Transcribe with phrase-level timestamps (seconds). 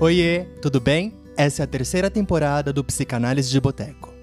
[0.00, 1.12] Oiê, tudo bem?
[1.36, 4.14] Essa é a terceira temporada do Psicanálise de Boteco.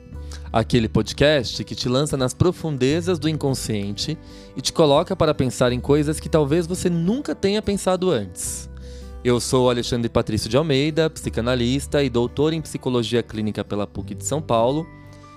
[0.50, 4.18] Aquele podcast que te lança nas profundezas do inconsciente
[4.56, 8.70] e te coloca para pensar em coisas que talvez você nunca tenha pensado antes.
[9.22, 14.26] Eu sou Alexandre Patrício de Almeida, psicanalista e doutor em psicologia clínica pela PUC de
[14.26, 14.88] São Paulo,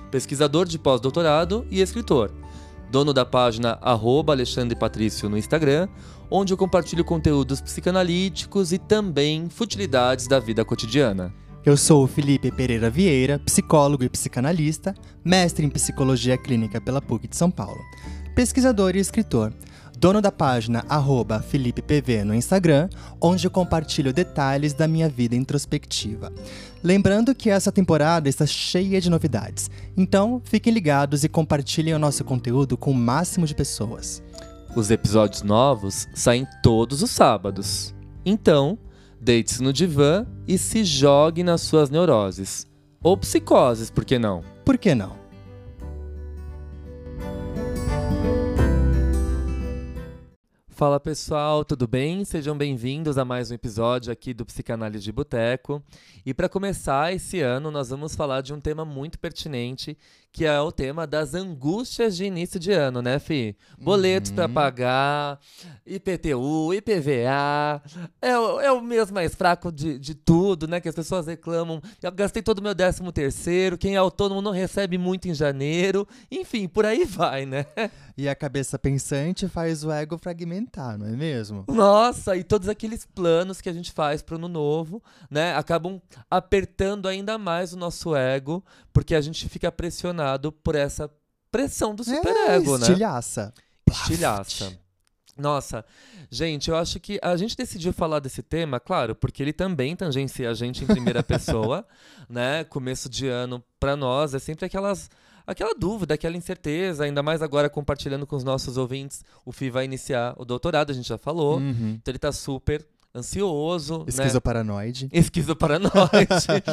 [0.09, 2.31] pesquisador de pós-doutorado e escritor.
[2.91, 5.89] Dono da página Alexandre Patrício no Instagram,
[6.31, 11.33] onde eu compartilho conteúdos psicanalíticos e também futilidades da vida cotidiana.
[11.65, 17.29] Eu sou o Felipe Pereira Vieira, psicólogo e psicanalista, mestre em psicologia clínica pela PUC
[17.29, 17.81] de São Paulo,
[18.35, 19.53] pesquisador e escritor,
[19.99, 22.89] dono da página arroba FelipePV no Instagram,
[23.21, 26.33] onde eu compartilho detalhes da minha vida introspectiva.
[26.85, 32.25] Lembrando que essa temporada está cheia de novidades, então fiquem ligados e compartilhem o nosso
[32.25, 34.23] conteúdo com o máximo de pessoas.
[34.77, 37.93] Os episódios novos saem todos os sábados.
[38.25, 38.79] Então,
[39.21, 42.69] deite-se no divã e se jogue nas suas neuroses.
[43.03, 44.45] Ou psicoses, por que não?
[44.65, 45.28] Por que não?
[50.79, 52.25] Fala pessoal, tudo bem?
[52.25, 55.83] Sejam bem-vindos a mais um episódio aqui do Psicanálise de Boteco.
[56.25, 59.99] E para começar esse ano, nós vamos falar de um tema muito pertinente,
[60.33, 63.57] que é o tema das angústias de início de ano, né, Fi?
[63.81, 64.37] Boletos uhum.
[64.37, 65.41] para pagar,
[65.87, 67.83] IPTU, IPVA.
[68.21, 70.81] É, o, é o mês mais fraco de, de tudo, né?
[70.81, 71.81] Que as pessoas reclamam.
[72.03, 76.07] Eu gastei todo o meu décimo terceiro, quem é autônomo não recebe muito em janeiro.
[76.31, 77.67] Enfim, por aí vai, né?
[78.17, 81.65] E a cabeça pensante faz o ego fragmentar, não é mesmo?
[81.69, 86.03] Nossa, e todos aqueles planos que a gente faz para o ano novo, né, acabam
[86.29, 90.18] apertando ainda mais o nosso ego, porque a gente fica pressionado
[90.63, 91.11] por essa
[91.51, 93.47] pressão do superego, é, estilhaça.
[93.47, 93.53] né?
[93.91, 94.79] Estilhaça.
[95.39, 95.85] Nossa,
[96.29, 100.51] gente, eu acho que a gente decidiu falar desse tema, claro, porque ele também tangencia
[100.51, 101.87] a gente em primeira pessoa,
[102.29, 102.65] né?
[102.65, 105.09] Começo de ano para nós é sempre aquelas
[105.47, 109.25] aquela dúvida, aquela incerteza, ainda mais agora compartilhando com os nossos ouvintes.
[109.47, 111.59] O FI vai iniciar o doutorado, a gente já falou.
[111.59, 111.99] Uhum.
[112.01, 114.05] Então ele está super ansioso.
[114.07, 115.05] Esquizoparanoide.
[115.05, 115.11] Né?
[115.13, 115.93] Esquizoparanoide.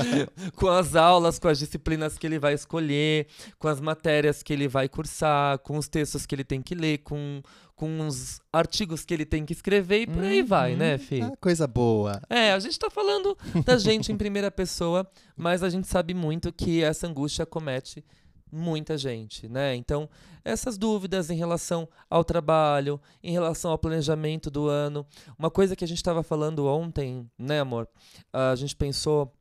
[0.55, 4.67] com as aulas, com as disciplinas que ele vai escolher, com as matérias que ele
[4.67, 7.41] vai cursar, com os textos que ele tem que ler, com,
[7.75, 10.47] com os artigos que ele tem que escrever e por aí uhum.
[10.47, 11.21] vai, né, Fih?
[11.21, 12.21] Ah, coisa boa.
[12.29, 16.51] É, a gente tá falando da gente em primeira pessoa, mas a gente sabe muito
[16.51, 18.03] que essa angústia comete
[18.51, 19.75] muita gente, né?
[19.75, 20.09] Então,
[20.43, 25.05] essas dúvidas em relação ao trabalho, em relação ao planejamento do ano.
[25.37, 27.87] Uma coisa que a gente estava falando ontem, né, amor?
[28.33, 29.33] Uh, a gente pensou.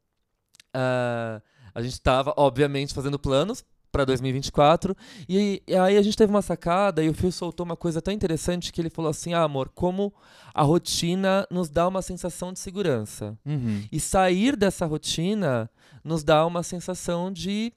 [0.75, 1.43] Uh,
[1.75, 4.97] a gente estava, obviamente, fazendo planos para 2024.
[5.29, 8.13] E, e, aí a gente teve uma sacada e o Phil soltou uma coisa tão
[8.13, 10.13] interessante que ele falou assim: ah, amor, como
[10.53, 13.39] a rotina nos dá uma sensação de segurança.
[13.47, 13.85] Uhum.
[13.93, 15.71] E sair dessa rotina
[16.03, 17.73] nos dá uma sensação de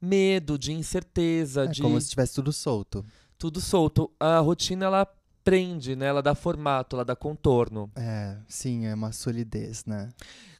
[0.00, 1.64] medo, de incerteza.
[1.64, 1.82] É de...
[1.82, 3.04] como se estivesse tudo solto.
[3.38, 4.10] Tudo solto.
[4.18, 5.06] A rotina, ela
[5.44, 6.06] prende, né?
[6.06, 7.90] Ela dá formato, ela dá contorno.
[7.94, 10.08] É, sim, é uma solidez, né?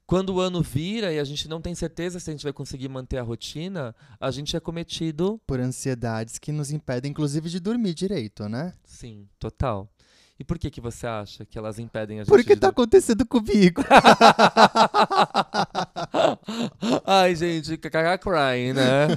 [0.06, 2.88] Quando o ano vira e a gente não tem certeza se a gente vai conseguir
[2.88, 7.92] manter a rotina, a gente é cometido por ansiedades que nos impedem, inclusive, de dormir
[7.92, 8.72] direito, né?
[8.84, 9.90] Sim, total.
[10.38, 13.24] E por que que você acha que elas impedem a gente Porque de tá acontecendo
[13.24, 13.82] comigo.
[17.06, 19.08] Ai, gente, kkk crying, né?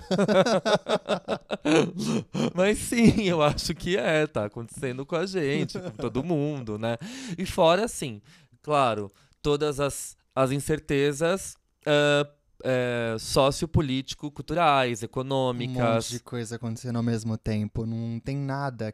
[2.56, 6.98] Mas sim, eu acho que é, tá acontecendo com a gente, com todo mundo, né?
[7.38, 8.22] E fora, assim,
[8.62, 12.26] claro, todas as, as incertezas uh,
[12.64, 15.76] é, sociopolítico-culturais, econômicas.
[15.76, 17.86] Um monte de coisa acontecendo ao mesmo tempo.
[17.86, 18.94] Não tem nada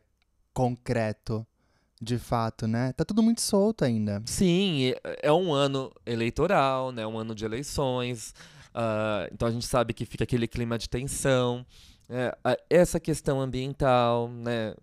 [0.54, 1.46] concreto
[2.02, 2.94] de fato, né?
[2.94, 4.22] Tá tudo muito solto ainda.
[4.26, 7.06] Sim, é um ano eleitoral, né?
[7.06, 8.34] Um ano de eleições.
[8.74, 11.66] Uh, então a gente sabe que fica aquele clima de tensão.
[12.08, 12.38] É,
[12.70, 14.76] essa questão ambiental, né?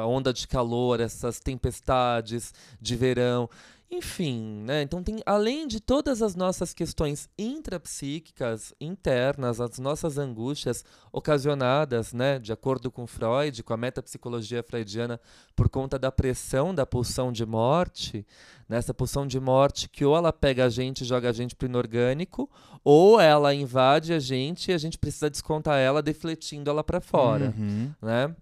[0.00, 3.50] a onda de calor, essas tempestades de verão.
[3.92, 4.82] Enfim, né?
[4.82, 12.38] Então tem além de todas as nossas questões intrapsíquicas, internas, as nossas angústias ocasionadas, né,
[12.38, 15.20] de acordo com Freud, com a metapsicologia freudiana,
[15.56, 18.24] por conta da pressão da pulsão de morte,
[18.68, 21.56] nessa né, pulsão de morte que ou ela pega a gente e joga a gente
[21.56, 22.48] para o inorgânico,
[22.84, 27.52] ou ela invade a gente e a gente precisa descontar ela defletindo ela para fora,
[27.58, 27.92] uhum.
[28.00, 28.36] né?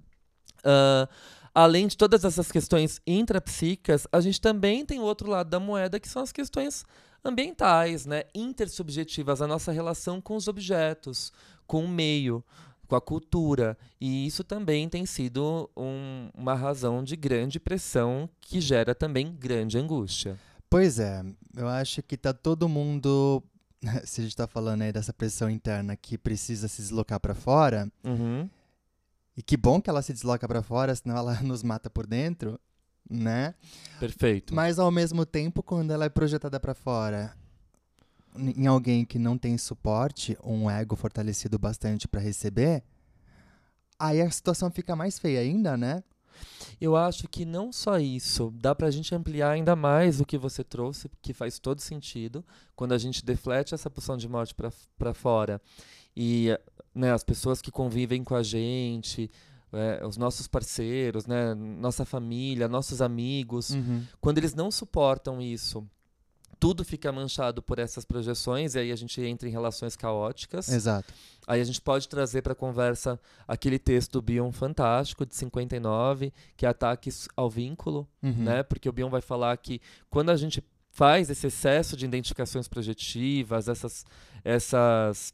[0.58, 1.08] Uh,
[1.54, 6.00] além de todas essas questões intrapsíquicas, a gente também tem o outro lado da moeda,
[6.00, 6.84] que são as questões
[7.24, 8.24] ambientais, né?
[8.34, 11.32] intersubjetivas, a nossa relação com os objetos,
[11.66, 12.44] com o meio,
[12.86, 13.76] com a cultura.
[14.00, 19.78] E isso também tem sido um, uma razão de grande pressão que gera também grande
[19.78, 20.38] angústia.
[20.70, 21.24] Pois é,
[21.56, 23.42] eu acho que tá todo mundo.
[24.04, 27.90] Se a gente tá falando aí dessa pressão interna que precisa se deslocar para fora,
[28.04, 28.48] Uhum.
[29.38, 32.58] E que bom que ela se desloca para fora, senão ela nos mata por dentro,
[33.08, 33.54] né?
[34.00, 34.52] Perfeito.
[34.52, 37.32] Mas ao mesmo tempo, quando ela é projetada para fora
[38.34, 42.82] em alguém que não tem suporte, um ego fortalecido bastante para receber,
[43.96, 46.02] aí a situação fica mais feia ainda, né?
[46.80, 50.64] Eu acho que não só isso, dá pra gente ampliar ainda mais o que você
[50.64, 52.44] trouxe, que faz todo sentido,
[52.74, 54.52] quando a gente deflete essa pulsão de morte
[54.98, 55.62] pra fora.
[56.16, 56.48] E
[56.98, 59.30] né, as pessoas que convivem com a gente,
[59.72, 64.04] é, os nossos parceiros, né, nossa família, nossos amigos, Uhum.
[64.20, 65.86] quando eles não suportam isso,
[66.58, 70.68] tudo fica manchado por essas projeções, e aí a gente entra em relações caóticas.
[70.68, 71.14] Exato.
[71.46, 76.32] Aí a gente pode trazer para a conversa aquele texto do Bion fantástico, de 59,
[76.56, 78.42] que é Ataques ao Vínculo, Uhum.
[78.42, 78.62] né?
[78.64, 79.80] Porque o Bion vai falar que
[80.10, 80.60] quando a gente
[80.90, 84.04] faz esse excesso de identificações projetivas, essas,
[84.44, 85.32] essas,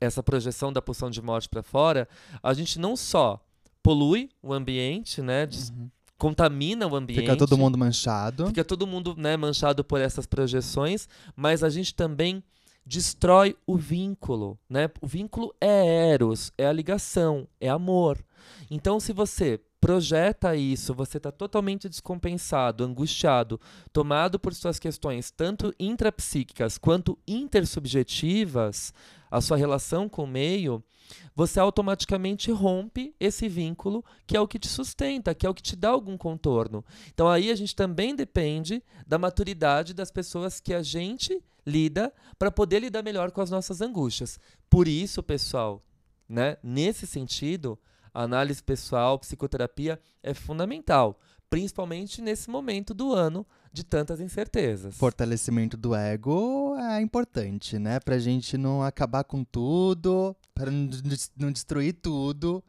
[0.00, 2.08] essa projeção da pulsão de morte para fora,
[2.42, 3.40] a gente não só
[3.82, 5.48] polui o ambiente, né?
[5.70, 5.90] Uhum.
[6.18, 7.20] Contamina o ambiente.
[7.20, 8.46] Fica todo mundo manchado.
[8.46, 12.42] Fica todo mundo né, manchado por essas projeções, mas a gente também
[12.86, 14.88] destrói o vínculo, né?
[15.00, 18.24] O vínculo é eros, é a ligação, é amor.
[18.70, 23.60] Então, se você projeta isso, você está totalmente descompensado, angustiado,
[23.92, 28.92] tomado por suas questões tanto intrapsíquicas quanto intersubjetivas,
[29.30, 30.82] a sua relação com o meio,
[31.36, 35.62] você automaticamente rompe esse vínculo que é o que te sustenta, que é o que
[35.62, 36.84] te dá algum contorno.
[37.14, 42.50] Então aí a gente também depende da maturidade das pessoas que a gente lida para
[42.50, 44.40] poder lidar melhor com as nossas angústias.
[44.68, 45.80] Por isso, pessoal,
[46.28, 47.78] né, nesse sentido,
[48.22, 51.18] análise pessoal, psicoterapia é fundamental,
[51.50, 54.96] principalmente nesse momento do ano de tantas incertezas.
[54.96, 58.00] Fortalecimento do ego é importante, né?
[58.00, 62.64] Pra gente não acabar com tudo, para não des- não destruir tudo,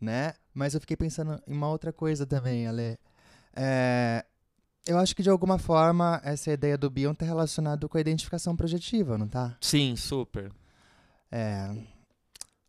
[0.00, 0.34] né?
[0.52, 2.98] Mas eu fiquei pensando em uma outra coisa também, Ale.
[3.56, 4.24] É,
[4.86, 8.54] eu acho que de alguma forma essa ideia do Bion tá relacionado com a identificação
[8.56, 9.56] projetiva, não tá?
[9.60, 10.52] Sim, super.
[11.32, 11.70] É,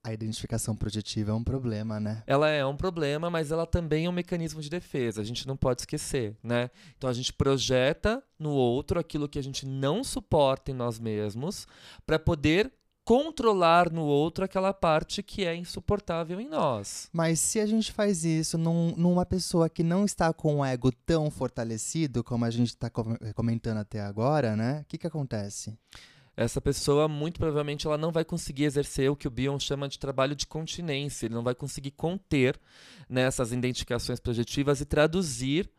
[0.03, 2.23] a identificação projetiva é um problema, né?
[2.25, 5.21] ela é um problema, mas ela também é um mecanismo de defesa.
[5.21, 6.69] A gente não pode esquecer, né?
[6.97, 11.67] Então a gente projeta no outro aquilo que a gente não suporta em nós mesmos
[12.05, 12.71] para poder
[13.03, 17.09] controlar no outro aquela parte que é insuportável em nós.
[17.11, 20.91] Mas se a gente faz isso num- numa pessoa que não está com o ego
[21.05, 22.89] tão fortalecido como a gente está
[23.35, 24.81] comentando até agora, né?
[24.81, 25.75] O que que acontece?
[26.41, 29.99] Essa pessoa, muito provavelmente, ela não vai conseguir exercer o que o Bion chama de
[29.99, 31.27] trabalho de continência.
[31.27, 32.59] Ele não vai conseguir conter
[33.07, 35.69] nessas identificações projetivas e traduzir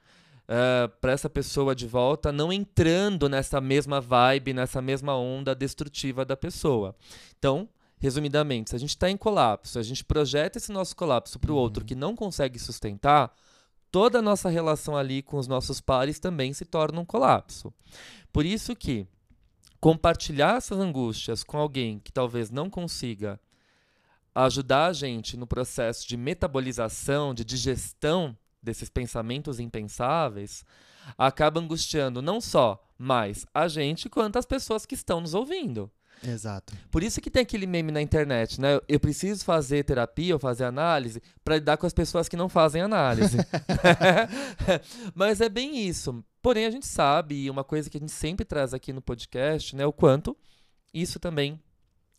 [1.01, 6.37] para essa pessoa de volta, não entrando nessa mesma vibe, nessa mesma onda destrutiva da
[6.37, 6.95] pessoa.
[7.37, 7.69] Então,
[7.99, 11.57] resumidamente, se a gente está em colapso, a gente projeta esse nosso colapso para o
[11.57, 13.35] outro que não consegue sustentar,
[13.91, 17.73] toda a nossa relação ali com os nossos pares também se torna um colapso.
[18.33, 19.07] Por isso que
[19.83, 23.41] compartilhar essas angústias com alguém que talvez não consiga
[24.33, 30.65] ajudar a gente no processo de metabolização, de digestão desses pensamentos impensáveis,
[31.19, 35.91] acaba angustiando não só mais a gente quanto as pessoas que estão nos ouvindo.
[36.27, 36.73] Exato.
[36.91, 38.81] Por isso que tem aquele meme na internet, né?
[38.89, 42.83] Eu preciso fazer terapia ou fazer análise para lidar com as pessoas que não fazem
[42.83, 43.37] análise.
[45.15, 46.25] Mas é bem isso.
[46.41, 49.75] Porém, a gente sabe, e uma coisa que a gente sempre traz aqui no podcast,
[49.75, 49.85] né?
[49.85, 50.37] O quanto
[50.95, 51.61] isso também,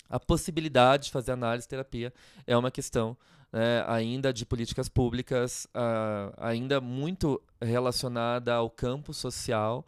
[0.09, 2.13] a possibilidade de fazer análise terapia
[2.45, 3.17] é uma questão
[3.51, 9.85] né, ainda de políticas públicas, ah, ainda muito relacionada ao campo social.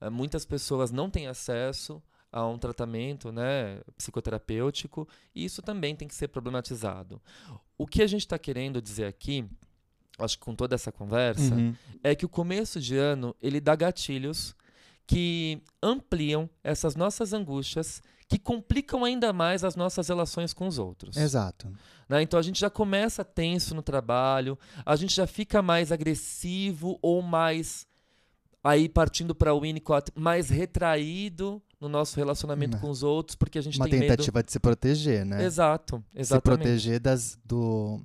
[0.00, 6.06] Ah, muitas pessoas não têm acesso a um tratamento né, psicoterapêutico, e isso também tem
[6.06, 7.20] que ser problematizado.
[7.76, 9.44] O que a gente está querendo dizer aqui,
[10.18, 11.74] acho que com toda essa conversa, Uhum.
[12.02, 14.54] é que o começo de ano ele dá gatilhos
[15.06, 21.16] que ampliam essas nossas angústias, que complicam ainda mais as nossas relações com os outros.
[21.16, 21.72] Exato.
[22.06, 22.20] né?
[22.20, 27.22] Então a gente já começa tenso no trabalho, a gente já fica mais agressivo ou
[27.22, 27.86] mais
[28.62, 32.80] aí partindo para o Winnicott, mais retraído no nosso relacionamento Né.
[32.80, 34.10] com os outros, porque a gente Uma tem medo.
[34.10, 35.44] tentativa de se proteger, né?
[35.44, 36.42] Exato, Se exatamente.
[36.60, 38.00] proteger das, do,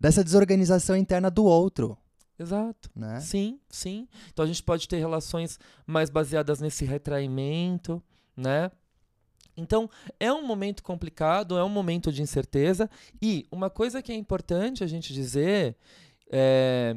[0.00, 1.96] dessa desorganização interna do outro,
[2.38, 2.90] Exato.
[2.94, 3.20] né?
[3.20, 4.08] Sim, sim.
[4.32, 8.02] Então a gente pode ter relações mais baseadas nesse retraimento,
[8.36, 8.70] né?
[9.58, 9.88] Então,
[10.20, 12.90] é um momento complicado, é um momento de incerteza.
[13.22, 15.74] E uma coisa que é importante a gente dizer
[16.30, 16.94] é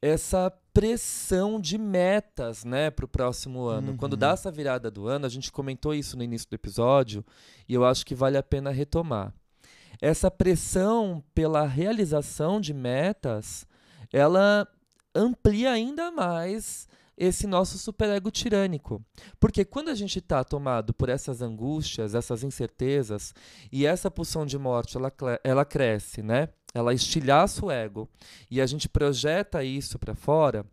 [0.00, 3.92] essa pressão de metas, né, para o próximo ano.
[3.92, 3.96] Uhum.
[3.96, 7.24] Quando dá essa virada do ano, a gente comentou isso no início do episódio
[7.68, 9.32] e eu acho que vale a pena retomar.
[10.00, 13.66] Essa pressão pela realização de metas,
[14.12, 14.66] ela
[15.14, 19.04] amplia ainda mais esse nosso superego tirânico.
[19.38, 23.34] Porque quando a gente está tomado por essas angústias, essas incertezas,
[23.70, 25.12] e essa pulsão de morte ela,
[25.44, 26.48] ela cresce, né?
[26.74, 28.08] Ela estilhaça o ego,
[28.50, 30.64] e a gente projeta isso para fora,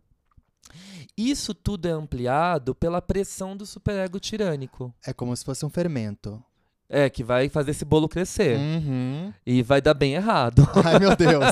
[1.16, 4.94] isso tudo é ampliado pela pressão do superego tirânico.
[5.04, 6.42] É como se fosse um fermento.
[6.92, 8.58] É, que vai fazer esse bolo crescer.
[8.58, 9.32] Uhum.
[9.46, 10.68] E vai dar bem errado.
[10.84, 11.44] Ai, meu Deus.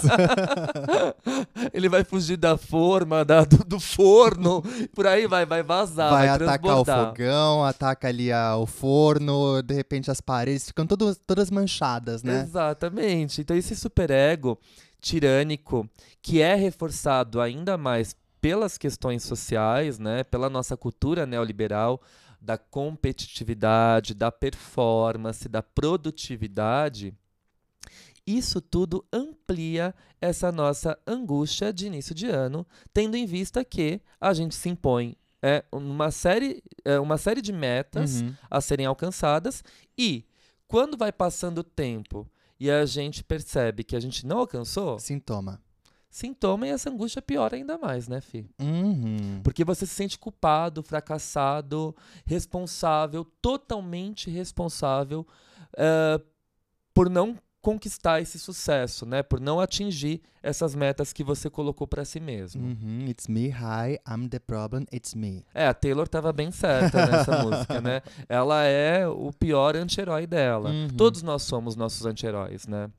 [1.73, 6.11] Ele vai fugir da forma, da, do, do, forno, por aí vai, vai vazar.
[6.11, 10.85] Vai, vai atacar o fogão, ataca ali a, o forno, de repente as paredes ficam
[10.85, 12.43] todas, todas manchadas, né?
[12.43, 13.41] Exatamente.
[13.41, 14.59] Então, esse superego
[15.01, 15.89] tirânico,
[16.21, 22.01] que é reforçado ainda mais pelas questões sociais, né, pela nossa cultura neoliberal,
[22.41, 27.15] da competitividade, da performance, da produtividade,
[28.27, 34.35] isso tudo amplia essa nossa angústia de início de ano, tendo em vista que a
[34.35, 38.35] gente se impõe é, uma, série, é, uma série de metas Uhum.
[38.51, 39.63] a serem alcançadas
[39.97, 40.25] e
[40.67, 42.29] quando vai passando o tempo
[42.61, 45.63] e a gente percebe que a gente não alcançou, Sintoma.
[46.11, 48.49] Sintoma e essa angústia piora ainda mais, né, Fih?
[48.61, 49.41] Uhum.
[49.43, 55.27] Porque você se sente culpado, fracassado, responsável, totalmente responsável
[55.77, 56.21] eh,
[56.95, 59.23] por não conquistar esse sucesso, né?
[59.23, 62.65] Por não atingir essas metas que você colocou para si mesmo.
[62.65, 63.07] Uhum.
[63.09, 65.45] It's me, hi, I'm the problem, it's me.
[65.53, 68.01] É, a Taylor estava bem certa nessa música, né?
[68.29, 70.71] Ela é o pior anti-herói dela.
[70.71, 70.89] Uhum.
[70.97, 72.91] Todos nós somos nossos anti-heróis, né?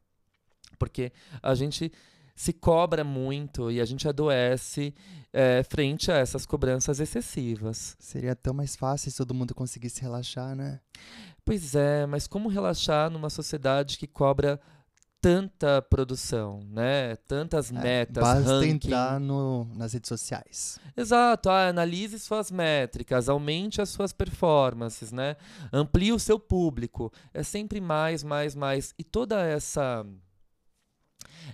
[0.77, 1.11] Porque
[1.41, 1.91] a gente
[2.39, 4.95] se cobra muito e a gente adoece
[5.33, 7.97] é, frente a essas cobranças excessivas.
[7.99, 10.79] Seria tão mais fácil se todo mundo conseguisse relaxar, né?
[11.43, 14.57] Pois é, mas como relaxar numa sociedade que cobra
[15.19, 17.17] tanta produção, né?
[17.27, 18.69] Tantas metas, É, Basta ranking.
[18.69, 20.79] entrar no, nas redes sociais.
[20.95, 25.35] Exato, ah, analise suas métricas, aumente as suas performances, né?
[25.73, 27.11] Amplie o seu público.
[27.33, 28.93] É sempre mais, mais, mais.
[28.97, 30.05] E toda essa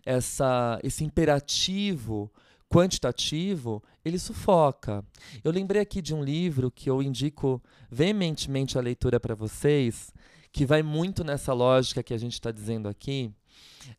[0.05, 2.31] essa esse imperativo
[2.69, 5.03] quantitativo, ele sufoca.
[5.43, 10.12] Eu lembrei aqui de um livro que eu indico veementemente a leitura para vocês,
[10.51, 13.31] que vai muito nessa lógica que a gente está dizendo aqui.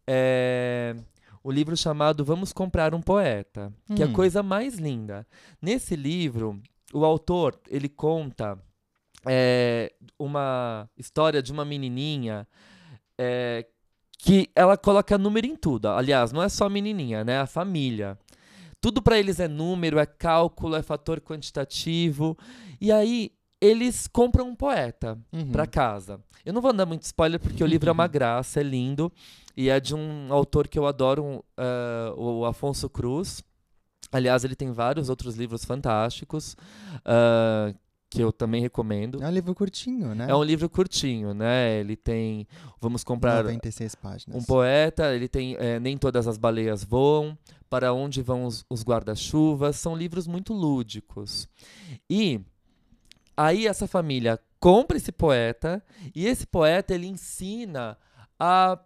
[0.06, 0.96] É
[1.46, 4.12] o livro chamado Vamos Comprar um Poeta, que é a Hum.
[4.12, 5.24] coisa mais linda.
[5.62, 6.60] Nesse livro,
[6.92, 8.58] o autor ele conta
[9.24, 12.48] é, uma história de uma menininha
[13.16, 13.64] é,
[14.18, 15.88] que ela coloca número em tudo.
[15.88, 17.38] Aliás, não é só a menininha, né?
[17.38, 18.18] A família.
[18.80, 22.36] Tudo para eles é número, é cálculo, é fator quantitativo.
[22.80, 25.50] E aí eles compram um poeta Uhum.
[25.50, 26.20] para casa.
[26.44, 29.10] Eu não vou dar muito spoiler porque o livro é uma graça, é lindo
[29.56, 33.42] e é de um autor que eu adoro, um, eh, o Afonso Cruz.
[34.12, 36.56] Aliás, ele tem vários outros livros fantásticos
[37.04, 37.74] ah,
[38.08, 39.22] que eu também recomendo.
[39.22, 40.26] É um livro curtinho, né?
[40.28, 41.78] É um livro curtinho, né?
[41.78, 42.46] Ele tem,
[42.80, 44.42] vamos comprar 96 páginas.
[44.42, 47.36] um poeta, ele tem eh, Nem Todas as Baleias Voam,
[47.68, 51.48] Para Onde Vão os, os Guarda-Chuvas, são livros muito lúdicos.
[52.08, 52.40] E
[53.36, 55.82] aí essa família compra esse poeta,
[56.14, 57.98] e esse poeta ele ensina
[58.38, 58.78] a,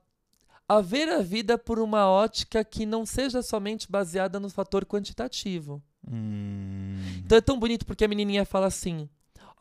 [0.68, 5.82] a ver a vida por uma ótica que não seja somente baseada no fator quantitativo.
[6.10, 6.96] Hum.
[7.18, 9.08] Então é tão bonito porque a menininha fala assim: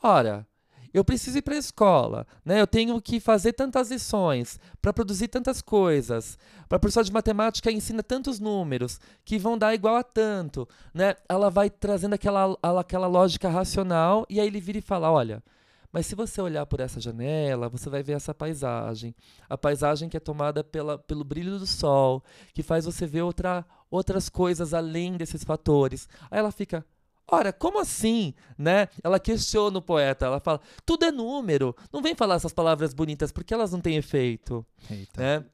[0.01, 0.47] Ora,
[0.93, 2.59] eu preciso ir para a escola, né?
[2.59, 6.37] Eu tenho que fazer tantas lições para produzir tantas coisas.
[6.67, 11.15] Para a professora de matemática ensina tantos números que vão dar igual a tanto, né?
[11.27, 15.43] Ela vai trazendo aquela, aquela lógica racional e aí ele vira e fala: Olha,
[15.91, 19.15] mas se você olhar por essa janela, você vai ver essa paisagem.
[19.49, 23.65] A paisagem que é tomada pela, pelo brilho do sol, que faz você ver outra,
[23.89, 26.07] outras coisas além desses fatores.
[26.29, 26.85] Aí ela fica,
[27.27, 28.33] ora, como assim?
[28.57, 28.87] Né?
[29.03, 33.31] Ela questiona o poeta, ela fala, tudo é número, não vem falar essas palavras bonitas
[33.31, 34.65] porque elas não têm efeito.
[34.89, 35.21] Eita.
[35.21, 35.45] Né?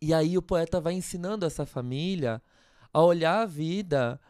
[0.00, 2.40] E aí o poeta vai ensinando essa família
[2.92, 4.20] a olhar a vida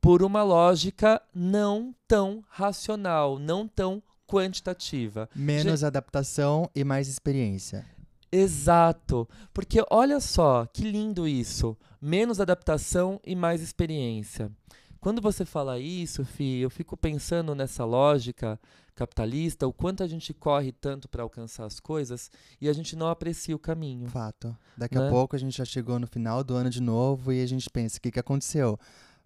[0.00, 5.28] por uma lógica não tão racional, não tão quantitativa.
[5.34, 7.84] Menos adaptação e mais experiência.
[8.32, 9.28] Exato.
[9.52, 11.76] Porque olha só, que lindo isso.
[12.00, 14.50] Menos adaptação e mais experiência.
[15.00, 18.60] Quando você fala isso, Fi, eu fico pensando nessa lógica
[18.94, 23.08] capitalista, o quanto a gente corre tanto para alcançar as coisas e a gente não
[23.08, 24.08] aprecia o caminho.
[24.08, 24.54] Fato.
[24.76, 25.06] Daqui Né?
[25.06, 27.70] a pouco a gente já chegou no final do ano de novo e a gente
[27.70, 28.78] pensa, o que, que aconteceu?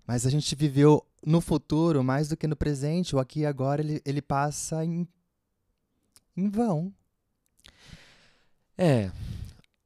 [0.07, 3.17] Mas a gente viveu no futuro mais do que no presente.
[3.17, 5.09] O aqui e agora ele, ele passa em,
[6.37, 6.93] em vão.
[8.76, 9.11] É.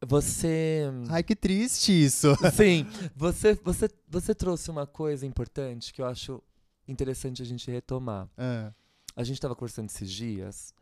[0.06, 0.84] Você.
[1.08, 2.28] Ai, que triste isso.
[2.54, 6.42] Sim, você, você, você trouxe uma coisa importante que eu acho
[6.86, 8.28] interessante a gente retomar.
[8.36, 8.72] Ah,
[9.16, 10.72] A gente estava conversando esses dias.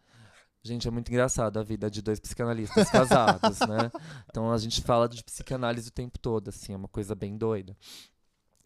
[0.63, 3.91] Gente, é muito engraçado a vida de dois psicanalistas casados, né?
[4.29, 7.77] Então a gente fala de psicanálise o tempo todo, assim, é uma coisa bem doida.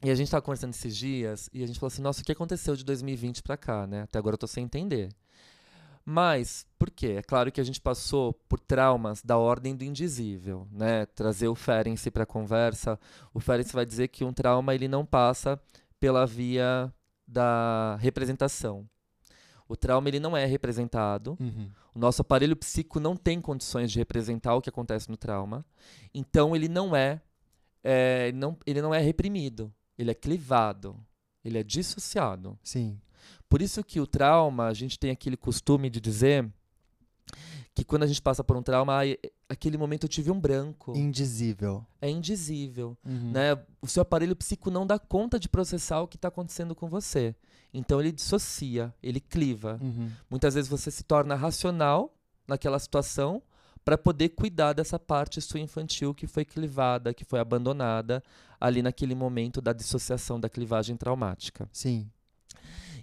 [0.03, 2.33] E a gente tava conversando esses dias e a gente falou assim: nossa, o que
[2.33, 4.03] aconteceu de 2020 pra cá, né?
[4.03, 5.11] Até agora eu tô sem entender.
[6.13, 7.15] Mas, por quê?
[7.19, 11.07] É claro que a gente passou por traumas da ordem do indizível, né?
[11.07, 12.99] Trazer o Ferenczi para a conversa,
[13.33, 15.63] o Ferenczi vai dizer que um trauma ele não passa
[16.01, 16.93] pela via
[17.25, 18.91] da representação.
[19.69, 21.71] O trauma ele não é representado, uhum.
[21.95, 25.65] o nosso aparelho psíquico não tem condições de representar o que acontece no trauma,
[26.13, 27.21] então ele não é,
[27.85, 30.97] é, não, ele não é reprimido, ele é clivado,
[31.45, 32.59] ele é dissociado.
[32.65, 32.99] Sim.
[33.49, 36.49] Por isso que o trauma, a gente tem aquele costume de dizer
[37.75, 39.01] que quando a gente passa por um trauma,
[39.49, 40.97] aquele momento eu tive um branco.
[40.97, 41.85] Indizível.
[42.01, 42.97] É indizível.
[43.05, 43.31] Uhum.
[43.33, 43.57] Né?
[43.81, 47.35] O seu aparelho psíquico não dá conta de processar o que está acontecendo com você.
[47.73, 49.79] Então ele dissocia, ele cliva.
[49.81, 50.11] Uhum.
[50.29, 52.13] Muitas vezes você se torna racional
[52.47, 53.43] naquela situação
[53.85, 58.23] para poder cuidar dessa parte sua infantil que foi clivada, que foi abandonada
[58.61, 61.69] ali naquele momento da dissociação da clivagem traumática.
[61.73, 62.11] Sim.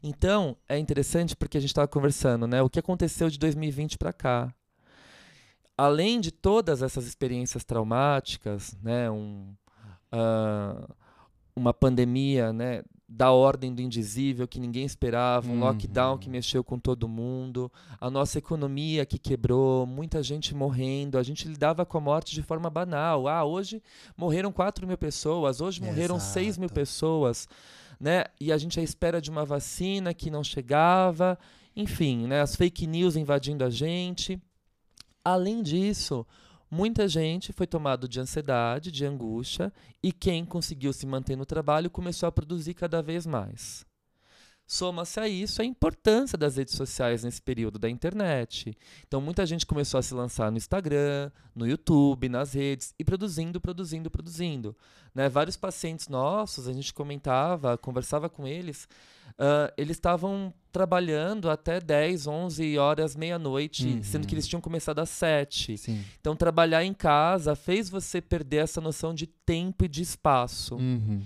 [0.03, 2.61] Então, é interessante porque a gente estava conversando, né?
[2.61, 4.53] O que aconteceu de 2020 para cá?
[5.77, 9.09] Além de todas essas experiências traumáticas, né?
[9.11, 9.53] Um,
[10.11, 10.87] ah,
[11.55, 12.81] uma pandemia, né?
[13.09, 15.59] Da ordem do indizível que ninguém esperava, um Uhum.
[15.61, 21.17] lockdown que mexeu com todo mundo, a nossa economia que quebrou, muita gente morrendo.
[21.17, 23.27] A gente lidava com a morte de forma banal.
[23.27, 23.81] Ah, hoje
[24.17, 26.73] morreram 4 mil pessoas, hoje morreram 6 mil Exato.
[26.73, 27.47] pessoas
[27.99, 28.25] né?
[28.39, 31.37] E a gente à espera de uma vacina que não chegava,
[31.75, 32.41] enfim, né?
[32.41, 34.41] As fake news invadindo a gente.
[35.23, 36.25] Além disso,
[36.69, 41.89] muita gente foi tomado de ansiedade, de angústia, e quem conseguiu se manter no trabalho
[41.89, 43.85] começou a produzir cada vez mais.
[44.67, 48.77] Soma-se a isso a importância das redes sociais nesse período da internet.
[49.07, 53.61] Então, muita gente começou a se lançar no Instagram, no YouTube, nas redes, e produzindo,
[53.61, 54.75] produzindo, produzindo.
[55.15, 55.29] Né?
[55.29, 58.89] Vários pacientes nossos, a gente comentava, conversava com eles,
[59.39, 64.03] ah, eles estavam trabalhando até 10, 11 horas, meia-noite, Uhum.
[64.03, 65.77] sendo que eles tinham começado às 7.
[65.77, 66.03] Sim.
[66.19, 70.75] Então, trabalhar em casa fez você perder essa noção de tempo e de espaço.
[70.75, 71.21] Uhum.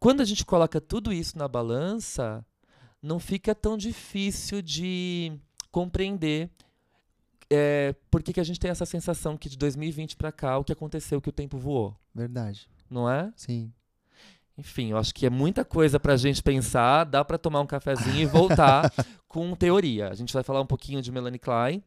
[0.00, 2.42] Quando a gente coloca tudo isso na balança,
[3.02, 5.30] não fica tão difícil de
[5.70, 6.50] compreender
[7.50, 10.64] é, por que, que a gente tem essa sensação que de 2020 para cá o
[10.64, 12.66] que aconteceu que o tempo voou, Verdade.
[12.88, 13.30] não é?
[13.36, 13.70] Sim.
[14.56, 18.20] Enfim, eu acho que é muita coisa pra gente pensar, dá pra tomar um cafezinho
[18.22, 18.90] e voltar
[19.28, 20.08] com teoria.
[20.08, 21.82] A gente vai falar um pouquinho de Melanie Klein,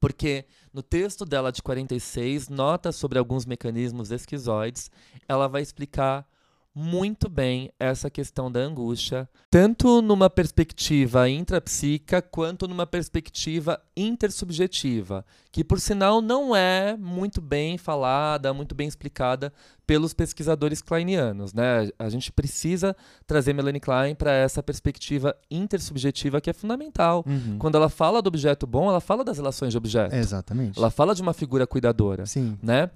[0.00, 4.90] porque no texto dela de 46, nota sobre alguns mecanismos esquizoides,
[5.28, 6.26] ela vai explicar
[6.74, 15.62] muito bem essa questão da angústia, tanto numa perspectiva intrapsíquica quanto numa perspectiva intersubjetiva, que
[15.62, 19.52] por sinal não é muito bem falada, muito bem explicada
[19.86, 21.90] pelos pesquisadores kleinianos, né?
[21.98, 27.22] A gente precisa trazer Melanie Klein para essa perspectiva intersubjetiva que é fundamental.
[27.26, 27.58] Uhum.
[27.58, 30.14] Quando ela fala do objeto bom, ela fala das relações de objeto.
[30.14, 30.78] Exatamente.
[30.78, 32.56] Ela fala de uma figura cuidadora Sim.
[32.62, 32.88] né?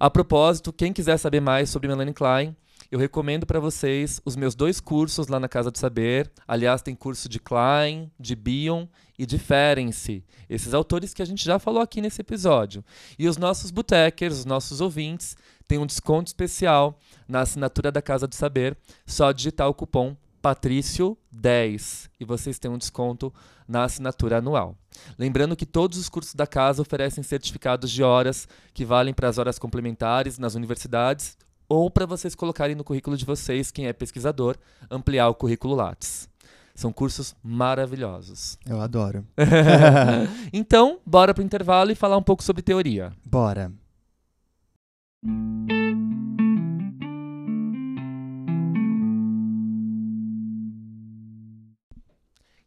[0.00, 2.56] A propósito, quem quiser saber mais sobre Melanie Klein,
[2.90, 6.28] eu recomendo para vocês os meus dois cursos lá na Casa do Saber.
[6.46, 10.24] Aliás, tem curso de Klein, de Bion e de Ferenczi.
[10.48, 12.84] Esses autores que a gente já falou aqui nesse episódio.
[13.16, 15.36] E os nossos botecers, os nossos ouvintes,
[15.68, 16.98] têm um desconto especial
[17.28, 18.76] na assinatura da Casa do Saber.
[19.06, 23.32] Só digitar o cupom Patrício10 e vocês têm um desconto
[23.68, 24.76] na assinatura anual.
[25.16, 29.38] Lembrando que todos os cursos da casa oferecem certificados de horas que valem para as
[29.38, 31.38] horas complementares nas universidades
[31.70, 34.56] ou para vocês colocarem no currículo de vocês, quem é pesquisador,
[34.90, 36.28] ampliar o currículo Lattes.
[36.74, 38.58] São cursos maravilhosos.
[38.66, 39.24] Eu adoro.
[40.52, 43.12] então, bora pro intervalo e falar um pouco sobre teoria.
[43.24, 43.72] Bora.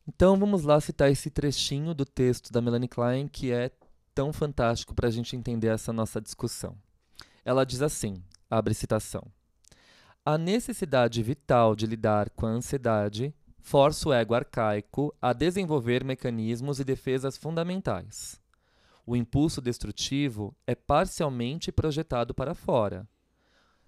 [0.08, 3.70] Então vamos lá citar esse trechinho do texto da Melanie Klein que é
[4.16, 6.78] tão fantástico para a gente entender essa nossa discussão.
[7.44, 9.32] Ela diz assim: abre citação.
[10.24, 16.80] A necessidade vital de lidar com a ansiedade força o ego arcaico a desenvolver mecanismos
[16.80, 18.39] e defesas fundamentais.
[19.06, 23.08] O impulso destrutivo é parcialmente projetado para fora.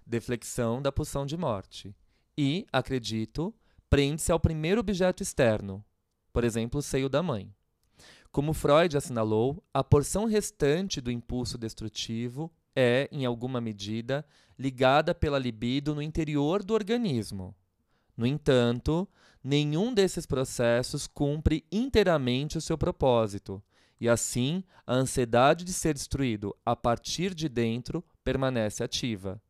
[0.04, 1.94] Deflexão da pulsão de morte.
[2.38, 3.54] e, acredito,
[3.88, 5.82] prende-se ao primeiro objeto externo,
[6.34, 7.50] por exemplo, o seio da mãe.
[8.30, 14.24] Como Freud assinalou, a porção restante do impulso destrutivo é, em alguma medida,
[14.58, 17.56] ligada pela libido no interior do organismo.
[18.14, 19.08] No entanto,
[19.42, 23.62] nenhum desses processos cumpre inteiramente o seu propósito,
[23.98, 29.40] e assim a ansiedade de ser destruído a partir de dentro permanece ativa.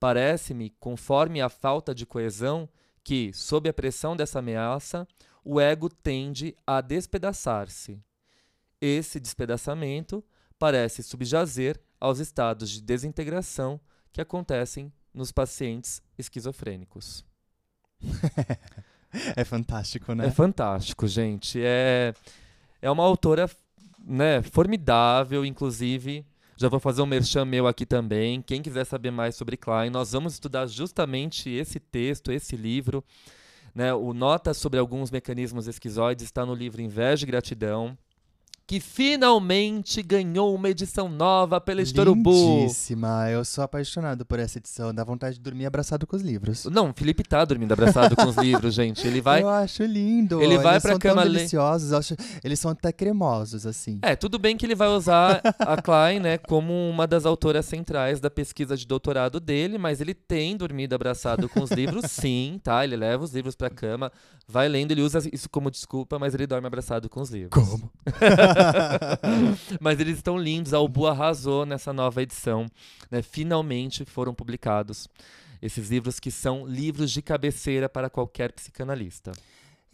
[0.00, 2.68] Parece-me, conforme a falta de coesão,
[3.02, 5.06] que, sob a pressão dessa ameaça,
[5.44, 8.00] o ego tende a despedaçar-se.
[8.80, 10.24] Esse despedaçamento
[10.58, 13.80] parece subjazer aos estados de desintegração
[14.12, 17.24] que acontecem nos pacientes esquizofrênicos.
[19.34, 20.26] é fantástico, né?
[20.26, 21.58] É fantástico, gente.
[21.62, 22.12] É,
[22.82, 23.48] é uma autora
[24.04, 26.26] né, formidável, inclusive.
[26.58, 28.42] Já vou fazer um merchan meu aqui também.
[28.42, 33.02] Quem quiser saber mais sobre Klein, nós vamos estudar justamente esse texto, esse livro.
[33.74, 37.96] Né, o Nota sobre alguns mecanismos esquizoides está no livro Inveja e Gratidão
[38.66, 42.30] que finalmente ganhou uma edição nova pela Editora Ubu.
[42.30, 46.64] Lindíssima, eu sou apaixonado por essa edição, dá vontade de dormir abraçado com os livros.
[46.64, 49.06] Não, o Felipe tá dormindo abraçado com os livros, gente.
[49.06, 50.40] Ele vai Eu acho lindo.
[50.42, 53.98] Ele vai eles pra são cama tão deliciosos, acho, eles são até cremosos assim.
[54.00, 58.18] É, tudo bem que ele vai usar a Klein, né, como uma das autoras centrais
[58.18, 62.82] da pesquisa de doutorado dele, mas ele tem dormido abraçado com os livros, sim, tá?
[62.82, 64.10] Ele leva os livros pra cama,
[64.48, 67.50] vai lendo, ele usa isso como desculpa, mas ele dorme abraçado com os livros.
[67.52, 67.90] Como?
[69.80, 72.66] Mas eles estão lindos, a Ubu arrasou nessa nova edição.
[73.10, 73.22] né?
[73.22, 75.08] Finalmente foram publicados
[75.60, 79.32] esses livros que são livros de cabeceira para qualquer psicanalista.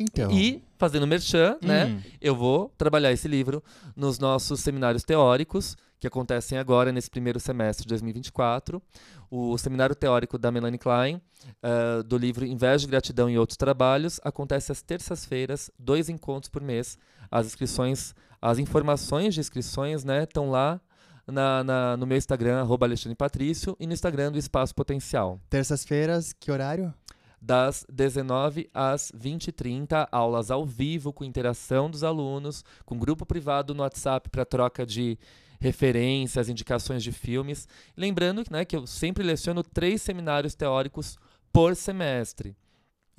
[0.01, 0.31] Então.
[0.33, 2.01] E, fazendo merchan, né, Hum.
[2.21, 3.63] eu vou trabalhar esse livro
[3.95, 8.83] nos nossos seminários teóricos, que acontecem agora nesse primeiro semestre de 2024.
[9.31, 11.21] O seminário teórico da Melanie Klein,
[11.63, 16.97] eh, do livro Inveja, Gratidão e Outros Trabalhos, acontece às terças-feiras, dois encontros por mês.
[17.31, 20.81] As inscrições, as informações de inscrições né, estão lá
[21.27, 26.33] na, na- no meu Instagram, arroba Alexandre Patrício, e no Instagram do Espaço Potencial Terças-feiras,
[26.33, 26.93] que horário?
[27.41, 33.83] Das 19 às 20h30, aulas ao vivo com interação dos alunos, com grupo privado no
[33.83, 35.19] WhatsApp para troca de
[35.61, 37.69] referências, indicações de filmes.
[37.97, 41.19] Lembrando né, que eu sempre leciono três seminários teóricos
[41.53, 42.57] por semestre.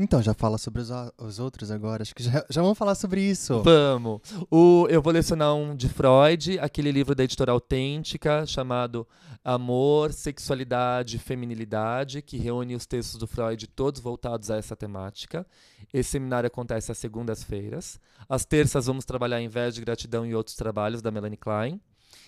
[0.02, 2.02] Então, já fala sobre os, os outros agora.
[2.02, 3.62] Acho que já, já vamos falar sobre isso.
[3.62, 4.20] Vamos!
[4.50, 9.08] O, eu vou lecionar um de Freud, aquele livro da editora autêntica chamado
[9.44, 15.46] Amor, Sexualidade e Feminilidade, que reúne os textos do Freud todos voltados a essa temática.
[15.94, 18.00] Esse seminário acontece às segundas-feiras.
[18.28, 21.80] Às terças vamos trabalhar Inveja, Gratidão e outros trabalhos da Melanie Klein.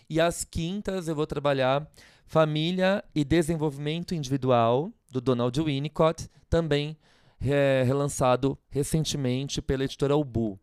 [0.07, 1.89] E às quintas eu vou trabalhar
[2.27, 6.95] Família e Desenvolvimento Individual, do Donald Winnicott, também
[7.43, 10.59] é, relançado recentemente pela editora Ubu.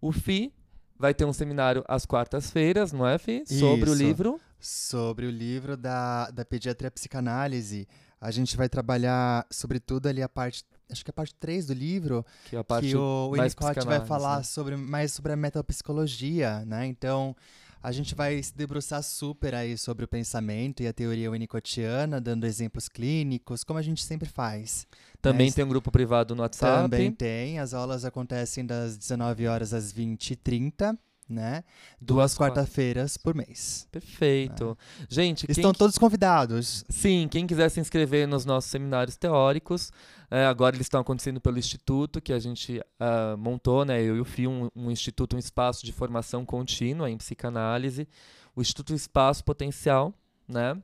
[0.00, 0.52] O FI
[0.98, 3.44] vai ter um seminário às quartas-feiras, não é, Fi?
[3.46, 4.02] Sobre o Isso.
[4.02, 4.40] livro.
[4.58, 7.86] Sobre o livro da, da pediatria psicanálise.
[8.20, 10.64] A gente vai trabalhar, sobretudo, ali a parte.
[10.90, 13.86] Acho que a parte 3 do livro, Que é a parte que o mais Winnicott
[13.86, 14.42] vai falar né?
[14.42, 16.86] sobre, mais sobre a metapsicologia, né?
[16.86, 17.36] Então,
[17.84, 22.46] a gente vai se debruçar super aí sobre o pensamento e a teoria winnicottiana, dando
[22.46, 24.86] exemplos clínicos, como a gente sempre faz.
[25.20, 26.90] Também Mas tem um grupo privado no WhatsApp.
[26.90, 27.58] Também tem.
[27.58, 30.96] As aulas acontecem das 19 horas às 20h30,
[31.28, 31.64] né?
[32.00, 33.88] Duas Duas quarta- quarta-feiras por mês.
[33.90, 34.76] Perfeito.
[35.08, 36.84] Gente, quem Estão todos convidados.
[36.88, 39.90] Sim, quem quiser se inscrever nos nossos seminários teóricos,
[40.30, 44.20] é, agora eles estão acontecendo pelo Instituto, que a gente ah, montou, né, eu e
[44.20, 48.08] o Fio, um, um instituto, um espaço de formação contínua em psicanálise,
[48.54, 50.12] o Instituto Espaço Potencial,
[50.48, 50.76] né?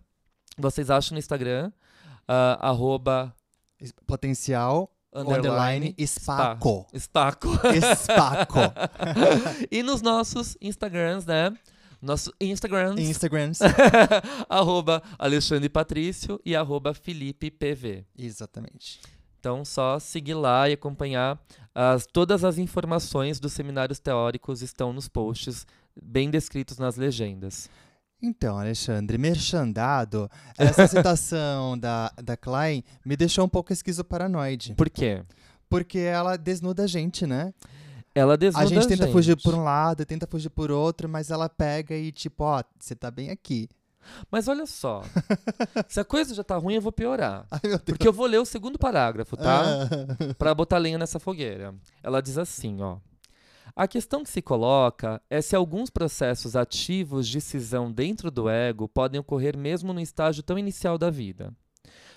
[0.58, 1.72] Vocês acham no Instagram,
[2.26, 3.34] ah, arroba,
[4.06, 6.86] Potencial, underline, underline, espaco.
[6.92, 7.48] Estaco.
[7.74, 8.58] Espaco.
[9.70, 11.52] e nos nossos Instagrams, né?
[12.00, 13.58] Nosso Instagrams, Instagrams.
[14.48, 18.06] arroba Alexandre Patrício e arroba Felipe PV.
[18.16, 19.00] Exatamente.
[19.38, 21.38] Então, só seguir lá e acompanhar.
[21.74, 25.66] As, todas as informações dos seminários teóricos estão nos posts,
[26.00, 27.68] bem descritos nas legendas.
[28.22, 34.74] Então, Alexandre, merchandado, essa citação da, da Klein me deixou um pouco esquizoparanoide.
[34.74, 35.22] Por quê?
[35.68, 37.54] Porque ela desnuda a gente, né?
[38.14, 39.12] Ela desnuda a gente tenta gente.
[39.12, 42.94] fugir por um lado, tenta fugir por outro, mas ela pega e tipo, ó, você
[42.94, 43.68] tá bem aqui.
[44.30, 45.02] Mas olha só,
[45.88, 47.46] se a coisa já tá ruim, eu vou piorar.
[47.50, 47.78] Ai.
[47.84, 49.62] Porque eu vou ler o segundo parágrafo, tá?
[49.62, 50.34] Ah.
[50.34, 51.74] Pra botar lenha nessa fogueira.
[52.02, 52.98] Ela diz assim, ó.
[53.74, 58.88] A questão que se coloca é se alguns processos ativos de cisão dentro do ego
[58.88, 61.54] podem ocorrer mesmo no estágio tão inicial da vida.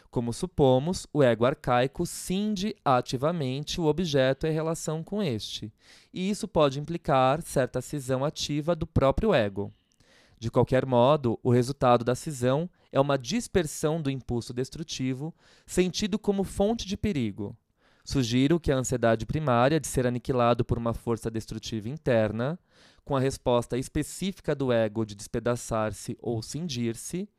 [0.10, 5.74] Como supomos, o ego arcaico cinde ativamente o objeto em relação com este,
[6.14, 9.74] e isso pode implicar certa cisão ativa do próprio ego.
[10.38, 15.34] De qualquer modo, o resultado da cisão é uma dispersão do impulso destrutivo,
[15.66, 17.58] sentido como fonte de perigo.
[18.04, 22.60] Sugiro que a ansiedade primária de ser aniquilado por uma força destrutiva interna,
[23.06, 27.30] com a resposta específica do ego de despedaçar-se ou cindir-se,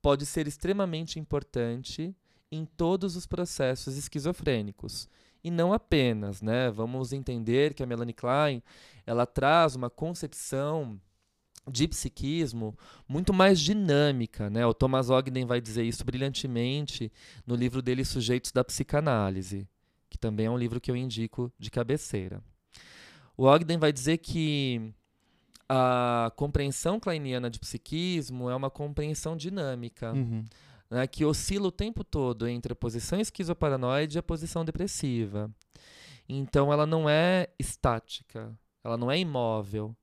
[0.00, 2.14] pode ser extremamente importante
[2.50, 5.08] em todos os processos esquizofrênicos.
[5.42, 6.70] E não apenas, né?
[6.70, 8.62] Vamos entender que a Melanie Klein,
[9.06, 11.00] ela traz uma concepção
[11.70, 12.76] de psiquismo
[13.08, 14.64] muito mais dinâmica, né?
[14.66, 17.10] O Thomas Ogden vai dizer isso brilhantemente
[17.46, 19.66] no livro dele Sujeitos da Psicanálise,
[20.14, 22.40] que também é um livro que eu indico de cabeceira.
[23.36, 24.92] O Ogden vai dizer que
[25.68, 30.44] a compreensão kleiniana de psiquismo é uma compreensão dinâmica, Uhum.
[30.88, 35.50] né, que oscila o tempo todo entre a posição esquizoparanoide e a posição depressiva.
[36.28, 39.96] Então, ela não é estática, ela não é imóvel.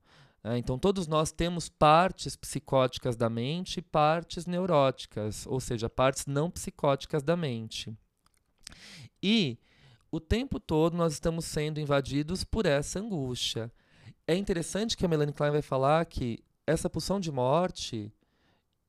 [0.44, 0.58] né?
[0.58, 6.50] Então, todos nós temos partes psicóticas da mente e partes neuróticas, ou seja, partes não
[6.50, 7.96] psicóticas da mente.
[9.22, 9.56] E
[10.12, 13.72] o tempo todo nós estamos sendo invadidos por essa angústia.
[14.26, 18.12] É interessante que a Melanie Klein vai falar que essa pulsão de morte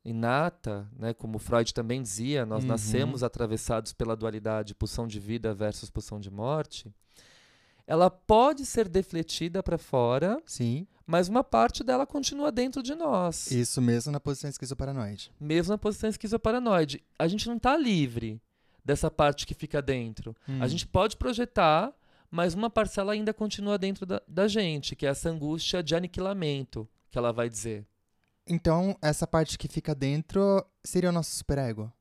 [0.06, 2.70] inata, né, como Freud também dizia, nós Uhum.
[2.70, 6.94] nascemos atravessados pela dualidade pulsão de vida versus pulsão de morte.
[7.88, 13.50] Ela pode ser defletida para fora, Sim, mas uma parte dela continua dentro de nós,
[13.52, 15.32] isso mesmo na posição esquizoparanoide.
[15.40, 17.02] mesmo na posição esquizoparanoide.
[17.18, 18.42] A gente não está livre
[18.84, 20.36] dessa parte que fica dentro.
[20.48, 20.68] A Hum.
[20.68, 21.94] gente pode projetar,
[22.30, 26.88] mas uma parcela ainda continua dentro da, da gente, que é essa angústia de aniquilamento,
[27.12, 27.86] que ela vai dizer.
[28.46, 31.92] Então, essa parte que fica dentro seria o nosso superego.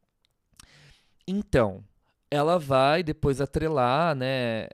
[1.27, 1.85] Então,
[2.31, 4.65] ela vai depois atrelar, né,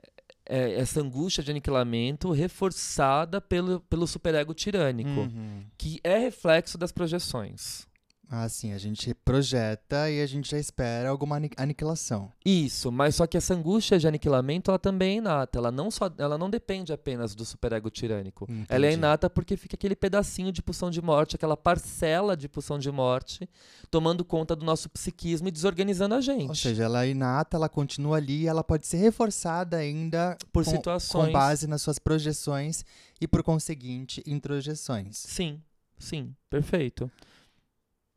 [0.45, 5.63] é, essa angústia de aniquilamento reforçada pelo, pelo superego tirânico, Uhum.
[5.77, 7.87] que é reflexo das projeções.
[8.31, 12.31] Ah, sim, a gente projeta e a gente já espera alguma ani- aniquilação.
[12.45, 15.57] Isso, mas só que essa angústia de aniquilamento ela também é inata.
[15.57, 18.45] Ela não, só, ela não depende apenas do superego tirânico.
[18.69, 18.99] Ela é Entendi.
[18.99, 23.49] inata porque fica aquele pedacinho de pulsão de morte, aquela parcela de pulsão de morte,
[23.89, 26.49] tomando conta do nosso psiquismo e desorganizando a gente.
[26.49, 30.63] Ou seja, ela é inata, ela continua ali e ela pode ser reforçada ainda por
[30.63, 31.25] com, situações.
[31.27, 32.85] com base nas suas projeções
[33.19, 35.17] e, por conseguinte, introjeções.
[35.17, 35.59] Sim,
[35.97, 37.09] sim, perfeito.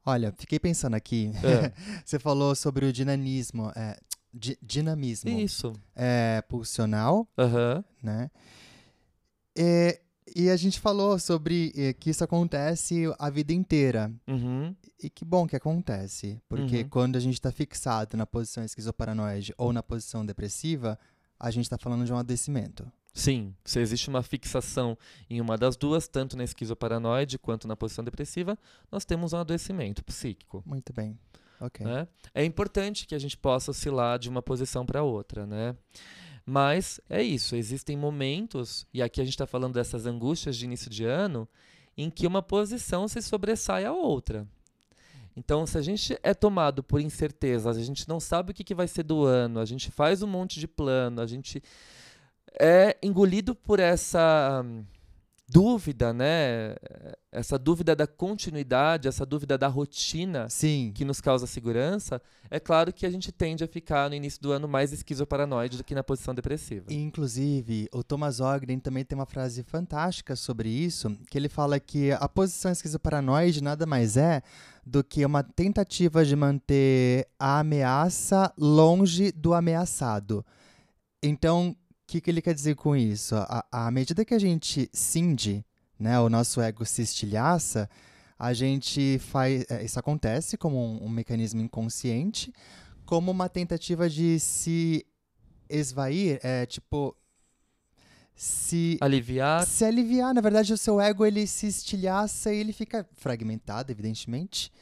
[0.05, 1.31] Olha, fiquei pensando aqui.
[1.45, 1.73] É.
[2.05, 3.99] Você falou sobre o dinamismo, é,
[4.35, 5.73] di- dinamismo Isso.
[5.95, 7.85] é, pulsional, Aham.
[8.03, 8.31] né?
[9.57, 10.01] E,
[10.35, 14.11] e a gente falou sobre eh, que isso acontece a vida inteira.
[14.27, 14.75] Uhum.
[15.03, 16.89] E que bom que acontece, porque Uhum.
[16.89, 20.99] quando a gente está fixado na posição esquizoparanoide ou na posição depressiva,
[21.39, 22.91] a gente está falando de um adoecimento.
[23.13, 24.97] Sim, se existe uma fixação
[25.29, 28.59] em uma das duas, tanto na esquizoparanoide quanto na posição depressiva,
[28.91, 30.63] nós temos um adoecimento psíquico.
[30.65, 31.19] Muito bem.
[31.61, 31.85] Ok.
[31.85, 32.09] né?
[32.35, 35.77] É importante que a gente possa oscilar de uma posição para outra, né?
[36.45, 40.91] Mas é isso, existem momentos, e aqui a gente está falando dessas angústias de início
[40.91, 41.49] de ano,
[41.97, 44.47] em que uma posição se sobressai à outra.
[45.37, 48.75] Então, se a gente é tomado por incertezas, a gente não sabe o que, que
[48.75, 51.63] vai ser do ano, a gente faz um monte de plano, a gente
[52.61, 54.85] é engolido por essa hum,
[55.53, 56.75] dúvida, né?
[57.31, 60.93] Essa dúvida da continuidade, essa dúvida da rotina Sim.
[60.95, 64.53] que nos causa segurança, é claro que a gente tende a ficar no início do
[64.53, 66.87] ano mais esquizoparanoide do que na posição depressiva.
[66.91, 72.13] Inclusive, o Thomas Ogden também tem uma frase fantástica sobre isso, que ele fala que
[72.13, 74.43] a posição esquizoparanoide nada mais é
[74.85, 80.45] do que uma tentativa de manter a ameaça longe do ameaçado.
[81.23, 81.77] Então,
[82.13, 83.35] que, que ele quer dizer com isso?
[83.71, 85.65] À, medida que a gente cinde,
[85.99, 87.89] né, o nosso ego se estilhaça,
[88.39, 89.65] a gente faz.
[89.71, 92.53] é, Isso acontece como um, um mecanismo inconsciente,
[93.07, 95.07] como uma tentativa de se
[95.71, 97.17] esvair, é tipo.
[98.35, 100.35] Se, Aliviar, se aliviar.
[100.35, 104.73] Na verdade, o seu ego ele se estilhaça e ele fica fragmentado, evidentemente.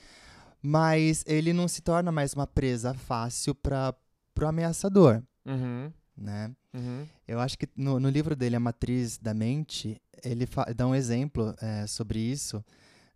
[0.62, 3.94] Mas ele não se torna mais uma presa fácil para
[4.40, 6.52] o ameaçador, uhum, né?
[6.74, 10.94] uhum, Eu acho que no, no livro dele, A Matriz da Mente, ele dá um
[10.94, 12.62] exemplo é, sobre isso,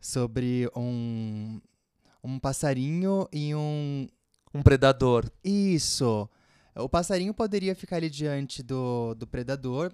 [0.01, 1.61] sobre um,
[2.23, 4.09] um passarinho e um...
[4.55, 5.31] um predador.
[5.45, 6.29] Isso!
[6.75, 9.93] O passarinho poderia ficar ali diante do, do predador,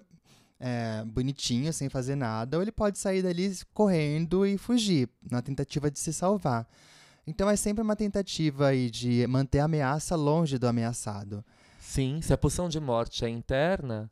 [0.59, 5.91] é, bonitinho, sem fazer nada, ou ele pode sair dali correndo e fugir, na tentativa
[5.91, 6.67] de se salvar.
[7.25, 11.45] Então é sempre uma tentativa aí de manter a ameaça longe do ameaçado.
[11.91, 14.09] Sim, se a pulsão de morte é interna,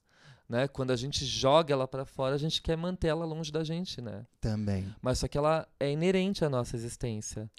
[0.49, 0.67] né?
[0.67, 4.01] Quando a gente joga ela para fora, a gente quer manter ela longe da gente,
[4.01, 4.25] né?
[4.41, 4.93] Também.
[5.01, 7.49] Mas só que ela é inerente à nossa existência.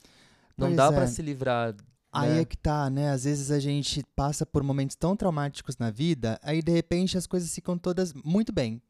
[0.58, 0.92] Não Pois dá é.
[0.92, 1.74] pra se livrar.
[2.12, 2.40] Aí né?
[2.42, 3.10] é que tá, né?
[3.10, 7.26] Às vezes a gente passa por momentos tão traumáticos na vida, aí de repente as
[7.26, 8.82] coisas ficam todas muito bem.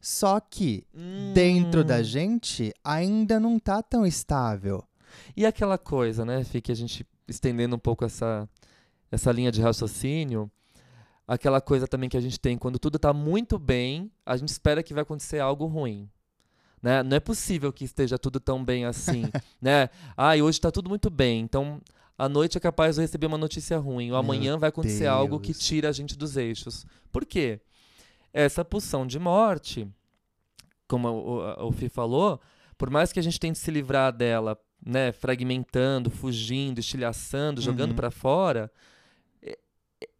[0.00, 0.86] Só que
[1.34, 2.04] dentro da Hum.
[2.04, 4.84] gente ainda não tá tão estável.
[5.36, 8.48] E aquela coisa, né, que a gente estendendo um pouco essa,
[9.12, 10.50] essa linha de raciocínio,
[11.28, 14.82] aquela coisa também que a gente tem quando tudo tá muito bem, a gente espera
[14.82, 16.08] que vai acontecer algo ruim.
[16.82, 17.00] Né?
[17.04, 19.22] Não é possível que esteja tudo tão bem assim,
[19.62, 19.88] né?
[20.16, 21.80] Ah, e hoje tá tudo muito bem, então
[22.18, 25.38] à noite é capaz de receber uma notícia ruim, ou Meu amanhã vai acontecer algo
[25.38, 25.64] que Deus.
[25.64, 26.84] tira a gente dos eixos.
[27.12, 27.60] Por quê?
[28.32, 29.86] Essa pulsão de morte,
[30.88, 32.40] como o, o, o Fih falou,
[32.76, 37.96] por mais que a gente tente se livrar dela, né, fragmentando, fugindo, estilhaçando, jogando Uhum.
[37.96, 38.70] pra fora,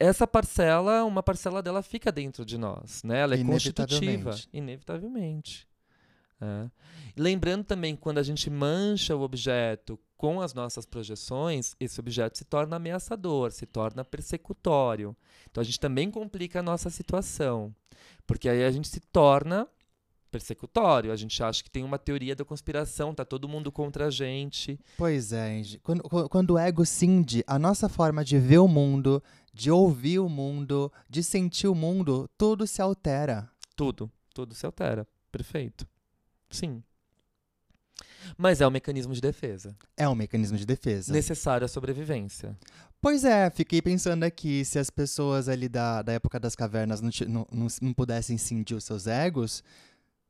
[0.04, 3.20] essa parcela, uma parcela dela fica dentro de nós, né?
[3.20, 5.66] Ela é constitutiva, Inevitavelmente.
[6.40, 6.68] É.
[7.16, 12.44] Lembrando também, quando a gente mancha o objeto com as nossas projeções, esse objeto se
[12.44, 15.16] torna ameaçador, se torna persecutório.
[15.50, 17.74] Então a gente também complica a nossa situação,
[18.26, 19.68] porque aí a gente se torna
[20.32, 21.12] persecutório.
[21.12, 24.80] A gente acha que tem uma teoria da conspiração, tá todo mundo contra a gente.
[24.96, 25.78] Pois é, Angie.
[25.80, 30.18] Quando, quando- quando o ego cinde, a nossa forma de ver o mundo, de ouvir
[30.18, 33.50] o mundo, de sentir o mundo, tudo se altera.
[33.76, 35.06] Tudo, tudo se altera.
[35.30, 35.86] Perfeito.
[36.50, 36.82] Sim.
[38.38, 41.12] Mas é um mecanismo de defesa, É um mecanismo de defesa.
[41.12, 42.56] necessário à sobrevivência.
[43.00, 47.10] Pois é, fiquei pensando aqui, se as pessoas ali da, da época das cavernas não,
[47.28, 49.62] não, não, não pudessem cindir os seus egos,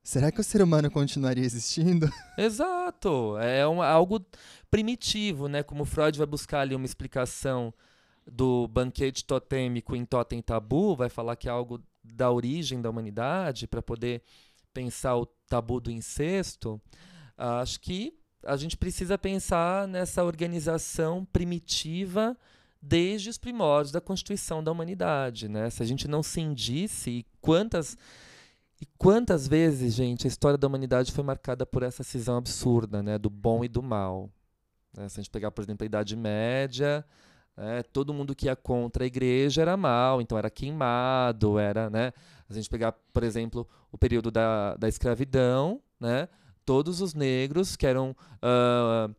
[0.02, 2.10] será que o ser humano continuaria existindo?
[2.38, 3.36] Exato.
[3.38, 4.24] É um- algo
[4.70, 5.62] primitivo, né?
[5.62, 7.74] Como Freud vai buscar ali uma explicação
[8.26, 13.66] do banquete totêmico em Totem Tabu, vai falar que é algo da origem da humanidade
[13.66, 14.22] para poder
[14.72, 16.80] pensar o tabu do incesto.
[17.36, 22.36] Acho que a gente precisa pensar nessa organização primitiva
[22.80, 25.70] desde os primórdios da constituição da humanidade, né?
[25.70, 27.96] Se a gente não cindisse, e quantas
[28.80, 33.16] e quantas vezes, gente, a história da humanidade foi marcada por essa cisão absurda, né,
[33.16, 34.28] do bom e do mal.
[34.92, 35.08] né?
[35.08, 37.04] Se a gente pegar, por exemplo, a Idade Média,
[37.56, 42.12] né, todo mundo que ia contra a igreja era mal, então era queimado, era, né?
[42.48, 46.28] A gente pegar, por exemplo, o período da, da escravidão, né?
[46.64, 49.10] Todos os negros que eram ah,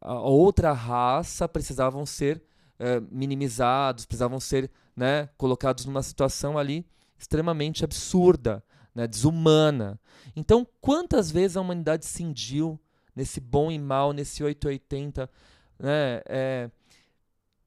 [0.00, 2.42] a, outra raça precisavam ser
[2.78, 6.86] eh, minimizados, precisavam ser né, colocados numa situação ali
[7.18, 10.00] extremamente absurda, né, desumana.
[10.34, 12.80] Então, quantas vezes a humanidade cindiu
[13.14, 15.30] nesse bom e mal, nesse 880,
[15.78, 16.70] né, é,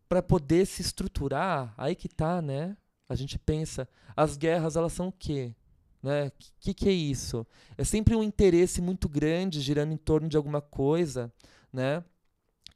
[0.07, 1.73] para poder se estruturar?
[1.77, 2.77] Aí que tá, né?
[3.07, 5.53] A gente pensa, as guerras elas são o quê?
[6.01, 6.31] Né?
[6.59, 7.45] Que que é isso?
[7.77, 11.31] É sempre um interesse muito grande girando em torno de alguma coisa,
[11.71, 12.03] né?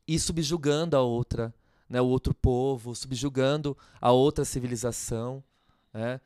[0.07, 1.53] E subjugando a outra,
[1.87, 2.01] né?
[2.01, 5.43] O outro povo, subjugando a outra civilização,
[5.93, 6.19] né?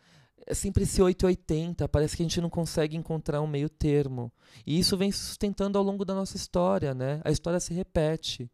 [0.45, 4.31] É sempre esse 880, parece que a gente não consegue encontrar um meio termo.
[4.65, 7.21] E isso vem se sustentando ao longo da nossa história, né?
[7.23, 8.51] A história se repete.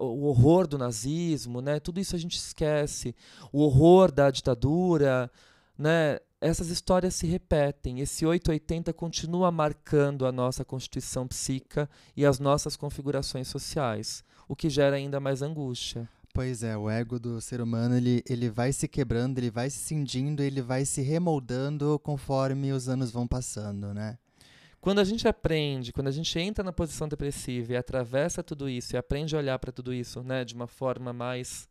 [0.00, 1.78] O horror do nazismo, né?
[1.80, 3.14] Tudo isso a gente esquece.
[3.52, 5.30] O horror da ditadura,
[5.78, 6.18] né?
[6.40, 8.00] Essas histórias se repetem.
[8.00, 14.68] Esse 880 continua marcando a nossa constituição psíquica e as nossas configurações sociais, o que
[14.68, 16.08] gera ainda mais angústia.
[16.36, 19.78] Pois é, o ego do ser humano, ele, ele vai se quebrando, ele vai se
[19.78, 24.18] cindindo, ele vai se remoldando conforme os anos vão passando, né?
[24.86, 28.94] Quando a gente aprende, quando a gente entra na posição depressiva e atravessa tudo isso
[28.94, 31.68] e aprende a olhar para tudo isso, né, de uma forma mais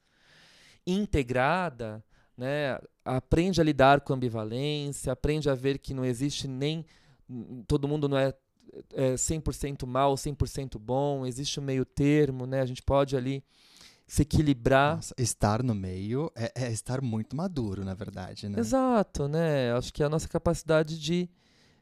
[0.86, 2.04] integrada,
[2.38, 6.86] né, aprende a lidar com ambivalência, aprende a ver que não existe nem
[7.65, 8.34] todo mundo não é,
[8.91, 12.60] é 100% mal, 100% bom, existe um meio termo, né?
[12.60, 13.41] A gente pode ali
[14.06, 14.98] se equilibrar.
[14.98, 18.60] Nossa, estar no meio é, é estar muito maduro, na verdade, né?
[18.60, 19.71] Exato, né?
[19.71, 21.29] Acho que a nossa capacidade de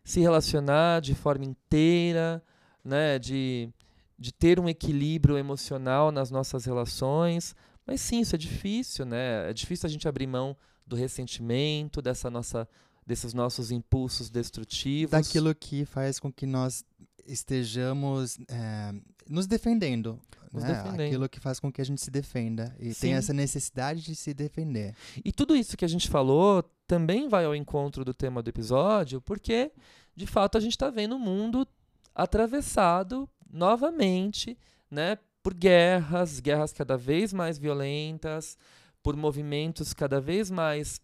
[0.04, 2.44] se relacionar de forma inteira,
[2.84, 3.18] né?
[3.18, 3.70] De,
[4.18, 7.56] de ter um equilíbrio emocional nas nossas relações.
[7.86, 9.50] Mas sim, isso é difícil, né?
[9.50, 12.68] É difícil a gente abrir mão do ressentimento, dessa nossa,
[13.06, 15.12] desses nossos impulsos destrutivos.
[15.12, 16.84] Daquilo que faz com que nós
[17.26, 18.94] estejamos é,
[19.30, 20.20] nos defendendo.
[20.52, 20.74] Nos né?
[20.74, 21.08] defendendo.
[21.08, 22.76] Aquilo que faz com que a gente se defenda.
[22.80, 23.02] E Sim.
[23.02, 24.96] tem essa necessidade de se defender.
[25.24, 29.22] E tudo isso que a gente falou também vai ao encontro do tema do episódio,
[29.22, 29.72] porque,
[30.16, 31.68] de fato, a gente está vendo o mundo
[32.14, 34.58] atravessado novamente
[34.90, 38.58] né, por guerras, guerras cada vez mais violentas,
[39.02, 41.02] por movimentos cada vez mais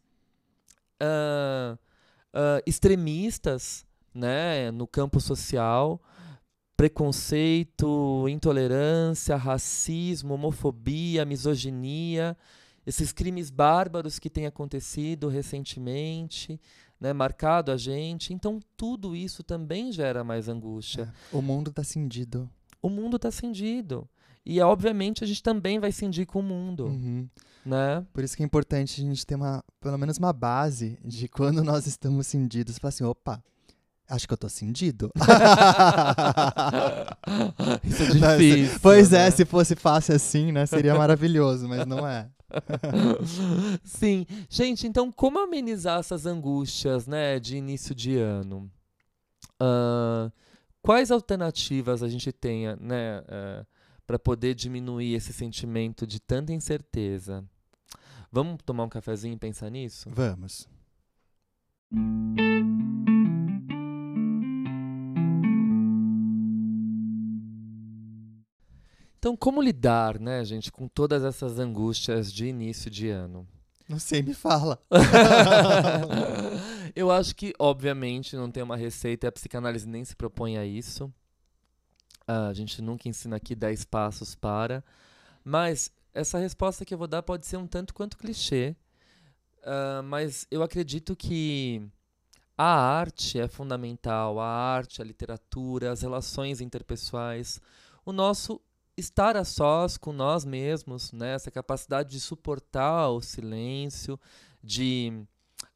[1.01, 6.01] uh, uh, extremistas né, no campo social,
[6.80, 12.38] preconceito, intolerância, racismo, homofobia, misoginia,
[12.88, 16.58] esses crimes bárbaros que têm acontecido recentemente,
[16.98, 18.34] né, marcado a gente.
[18.34, 21.14] Então, tudo isso também gera mais angústia.
[21.34, 22.50] É, o mundo está cindido.
[22.82, 24.08] O mundo está cindido.
[24.46, 26.86] E, obviamente, a gente também vai cindir com o mundo.
[26.86, 27.28] Uhum.
[27.66, 28.08] Né?
[28.14, 31.62] Por isso que é importante a gente ter uma, pelo menos uma base de quando
[31.62, 33.44] nós estamos cindidos, falar assim, opa,
[34.10, 35.12] acho que eu tô cindido.
[37.84, 38.80] isso é difícil.
[38.82, 39.28] pois né?
[39.28, 42.28] é, se fosse fácil assim, né, seria maravilhoso, mas não é.
[43.84, 44.26] Sim.
[44.49, 48.70] Gente, então como amenizar essas angústias, né, de início de ano?
[49.62, 50.32] Uh,
[50.82, 53.66] quais alternativas a gente tem, né, uh,
[54.07, 57.45] para poder diminuir esse sentimento de tanta incerteza.
[58.32, 60.10] Vamos tomar um cafezinho e pensar nisso?
[60.12, 60.68] Vamos.
[69.20, 73.45] Então, como lidar, né, gente, com todas essas angústias de início de ano?
[73.88, 74.82] Não sei, me fala.
[76.95, 81.13] Eu acho que, obviamente, não tem uma receita, a psicanálise nem se propõe a isso.
[82.26, 84.82] Ah, a gente nunca ensina aqui 10 passos para.
[85.43, 88.74] Mas essa resposta que eu vou dar pode ser um tanto quanto clichê.
[89.63, 91.86] Uh, mas eu acredito que
[92.57, 94.39] a arte é fundamental.
[94.39, 97.59] A arte, a literatura, as relações interpessoais.
[98.05, 98.61] O nosso
[99.00, 101.34] estar a sós com nós mesmos, né?
[101.34, 104.20] essa capacidade de suportar o silêncio,
[104.64, 105.12] de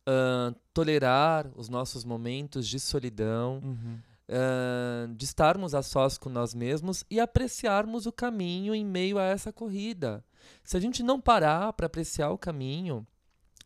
[0.08, 3.62] uh, tolerar os nossos momentos de solidão.
[3.64, 9.18] Uhum uh, de estarmos a sós com nós mesmos e apreciarmos o caminho em meio
[9.18, 10.24] a essa corrida.
[10.64, 13.06] Se a gente não parar para apreciar o caminho,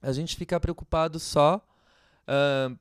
[0.02, 1.66] a gente fica preocupado só
[2.28, 2.78] uh,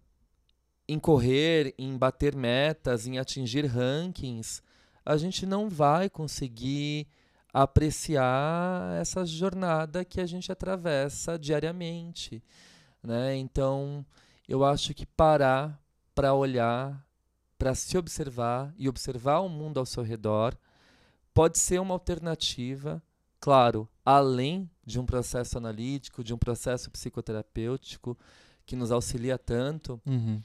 [0.89, 4.63] em correr, em bater metas, em atingir rankings.
[5.07, 7.07] A gente não vai conseguir
[7.53, 12.43] apreciar essa jornada que a gente atravessa diariamente.
[13.03, 13.37] Né?
[13.37, 14.05] Então,
[14.47, 15.81] eu acho que parar
[16.15, 17.07] para olhar
[17.59, 20.57] para se observar e observar o mundo ao seu redor
[21.33, 23.03] pode ser uma alternativa,
[23.41, 28.17] claro, além de um processo analítico, de um processo psicoterapêutico
[28.65, 30.43] que nos auxilia tanto, uhum.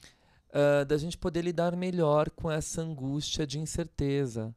[0.51, 4.55] Uh, da gente poder lidar melhor com essa angústia de incerteza.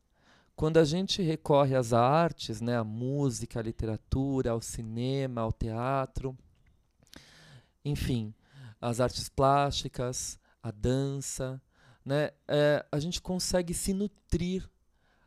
[0.56, 6.36] Quando a gente recorre às artes, né, à música, à literatura, ao cinema, ao teatro,
[7.84, 8.32] enfim,
[8.80, 11.60] às artes plásticas, à dança,
[12.04, 14.68] né, é, a gente consegue se nutrir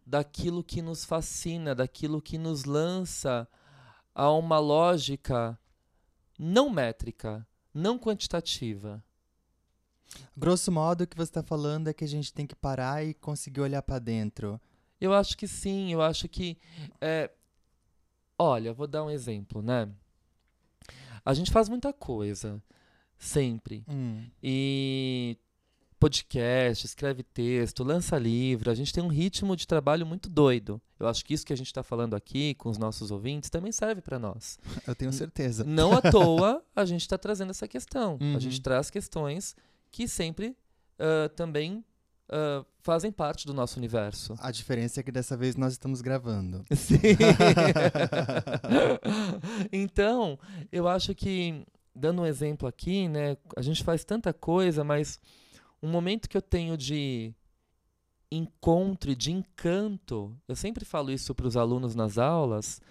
[0.05, 3.47] daquilo que nos fascina, daquilo que nos lança
[4.15, 5.59] a uma lógica
[6.39, 9.03] não métrica, não quantitativa.
[10.35, 13.13] Grosso modo, o que você está falando é que a gente tem que parar e
[13.13, 14.59] conseguir olhar para dentro.
[14.99, 16.57] Eu acho que sim, eu acho que.
[17.01, 17.29] É...
[18.37, 19.89] Olha, vou dar um exemplo, né?
[21.25, 22.61] A gente faz muita coisa,
[23.17, 23.83] sempre.
[23.87, 24.25] Hum.
[24.41, 25.37] E
[25.99, 28.71] podcast, escreve texto, lança livro.
[28.71, 30.79] A gente tem um ritmo de trabalho muito doido.
[30.99, 33.71] Eu acho que isso que a gente está falando aqui com os nossos ouvintes também
[33.71, 34.57] serve para nós.
[34.87, 35.63] Eu tenho certeza.
[35.63, 38.17] Não à toa a gente está trazendo essa questão.
[38.21, 38.35] Uhum.
[38.35, 39.55] A gente traz questões
[39.91, 40.55] que sempre
[40.99, 41.83] uh, também
[42.29, 44.35] uh, fazem parte do nosso universo.
[44.39, 46.63] A diferença é que dessa vez nós estamos gravando.
[46.75, 46.97] Sim.
[49.71, 50.39] então,
[50.71, 51.65] eu acho que,
[51.95, 55.19] dando um exemplo aqui, né, a gente faz tanta coisa, mas
[55.81, 57.33] um momento que eu tenho de
[58.31, 62.81] encontro e de encanto, eu sempre falo isso para os alunos nas aulas,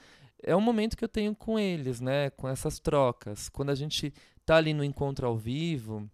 [0.43, 3.49] é um momento que eu tenho com eles, né, com essas trocas.
[3.49, 6.09] Quando a gente está ali no encontro ao vivo,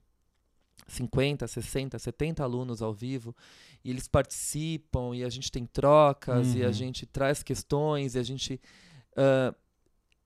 [0.87, 3.35] 50, 60, 70 alunos ao vivo,
[3.85, 6.57] e eles participam, e a gente tem trocas, uhum.
[6.57, 6.73] e a uhum.
[6.73, 8.61] gente traz questões, e a gente.
[9.13, 9.55] Uh,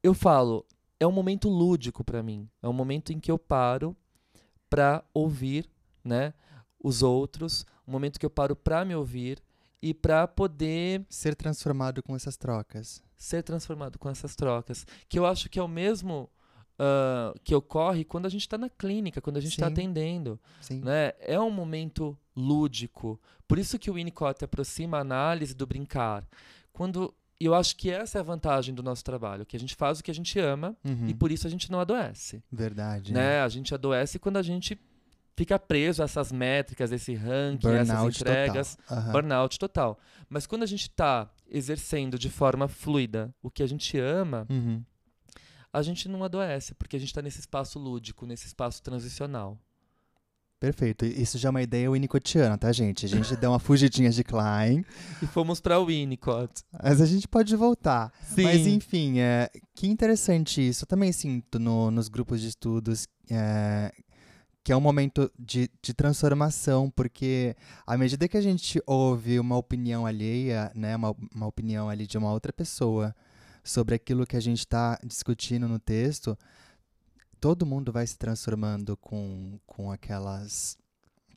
[0.03, 0.65] eu falo,
[0.99, 2.49] é um momento lúdico para mim.
[2.63, 3.97] É um momento em que eu paro
[4.69, 5.69] para ouvir
[6.05, 6.33] né,
[6.83, 9.43] os outros, um momento que eu paro para me ouvir
[9.83, 13.03] e para poder ser transformado com essas trocas.
[13.17, 16.31] Ser transformado com essas trocas, que eu acho que é o mesmo
[16.79, 20.81] uh, que ocorre quando a gente está na clínica, quando a gente está atendendo, Sim.
[20.81, 21.12] né?
[21.20, 23.20] É um momento lúdico.
[23.47, 26.27] Por isso que o Winnicott aproxima a análise do brincar.
[26.72, 29.74] Quando e eu acho que essa é a vantagem do nosso trabalho, que a gente
[29.74, 31.07] faz o que a gente ama uhum.
[31.07, 32.43] e por isso a gente não adoece.
[32.51, 33.12] Verdade.
[33.12, 33.41] Né?
[33.41, 34.81] A gente adoece quando a gente
[35.37, 38.99] fica preso a essas métricas, esse ranking, burnout essas entregas, total.
[38.99, 39.12] Uhum.
[39.12, 39.99] burnout total.
[40.31, 44.83] Mas quando a gente está exercendo de forma fluida o que a gente ama, Uhum.
[45.79, 49.59] A gente não adoece, porque a gente está nesse espaço lúdico, nesse espaço transicional.
[50.59, 51.05] Perfeito.
[51.05, 53.05] Isso já é uma ideia winnicottiana, tá, gente?
[53.05, 54.85] A gente deu uma fugidinha de Klein,
[55.22, 56.62] E fomos para o Winnicott.
[56.83, 58.11] mas a gente pode voltar.
[58.24, 58.45] Sim.
[58.45, 60.85] Mas enfim, é, que interessante isso.
[60.85, 63.93] Eu também sinto no- nos grupos de estudos é,
[64.64, 67.55] que é um momento de, de transformação, porque
[67.87, 72.16] à medida que a gente ouve uma opinião alheia, né, uma, uma opinião ali de
[72.16, 73.14] uma outra pessoa
[73.67, 76.39] sobre aquilo que a gente está discutindo no texto,
[77.41, 80.79] todo mundo vai se transformando com, com aquelas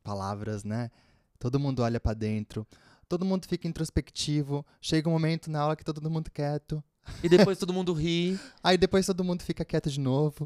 [0.03, 0.91] palavras, né?
[1.39, 2.67] Todo mundo olha para dentro,
[3.07, 4.65] todo mundo fica introspectivo.
[4.80, 6.84] Chega um momento na aula que tá todo mundo quieto.
[7.23, 8.39] E depois todo mundo ri.
[8.63, 10.45] Aí depois todo mundo fica quieto de novo.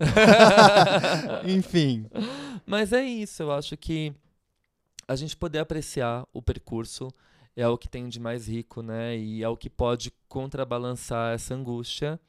[1.45, 2.05] Enfim.
[2.65, 4.13] Mas é isso, eu acho que
[5.05, 7.09] a gente poder apreciar o percurso
[7.55, 9.17] é o que tem de mais rico, né?
[9.17, 12.19] E é o que pode contrabalançar essa angústia,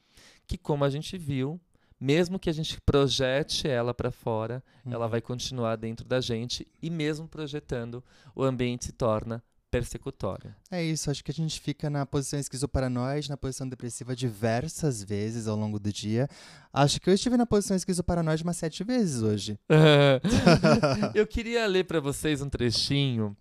[0.46, 1.60] que como a gente viu,
[1.98, 6.90] mesmo que a gente projete ela para fora, ela vai continuar dentro da gente e
[6.90, 8.04] mesmo projetando,
[8.34, 9.42] o ambiente se torna
[9.74, 10.54] persecutório.
[10.70, 15.48] É isso, acho que a gente fica na posição esquizoparanoide, na posição depressiva diversas vezes
[15.48, 16.28] ao longo do dia.
[16.72, 19.58] Acho que eu estive na posição esquizoparanoide umas sete vezes hoje.
[21.12, 23.36] eu queria ler para vocês um trechinho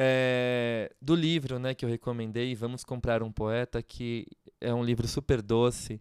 [0.00, 4.28] é, do livro né, que eu recomendei, Vamos Comprar um Poeta, que
[4.60, 6.00] é um livro super doce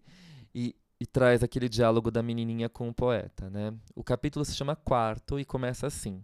[0.53, 3.49] e, e traz aquele diálogo da menininha com o poeta.
[3.49, 3.73] Né?
[3.95, 6.23] O capítulo se chama Quarto e começa assim.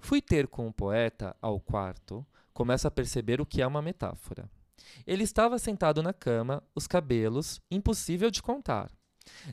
[0.00, 4.50] Fui ter com o poeta ao quarto, começo a perceber o que é uma metáfora.
[5.06, 8.90] Ele estava sentado na cama, os cabelos, impossível de contar.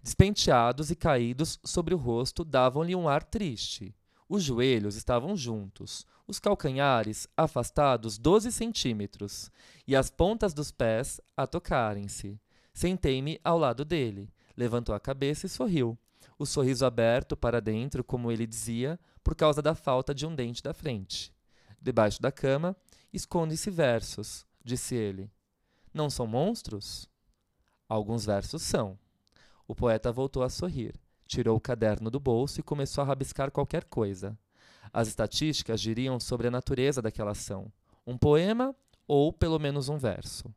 [0.01, 3.93] Despenteados e caídos sobre o rosto davam-lhe um ar triste.
[4.29, 9.49] Os joelhos estavam juntos, os calcanhares afastados 12 centímetros,
[9.87, 12.37] e as pontas dos pés a tocarem-se.
[12.73, 14.29] Sentei-me ao lado dele.
[14.55, 15.97] Levantou a cabeça e sorriu.
[16.37, 20.61] O sorriso aberto para dentro, como ele dizia, por causa da falta de um dente
[20.61, 21.33] da frente.
[21.81, 22.75] Debaixo da cama,
[23.13, 25.31] esconde-se versos, disse ele.
[25.93, 27.09] Não são monstros?
[27.87, 28.99] Alguns versos são.
[29.67, 30.93] O poeta voltou a sorrir,
[31.27, 34.37] tirou o caderno do bolso e começou a rabiscar qualquer coisa.
[34.91, 37.71] As estatísticas diriam sobre a natureza daquela ação.
[38.05, 38.75] Um poema
[39.07, 40.53] ou pelo menos um verso.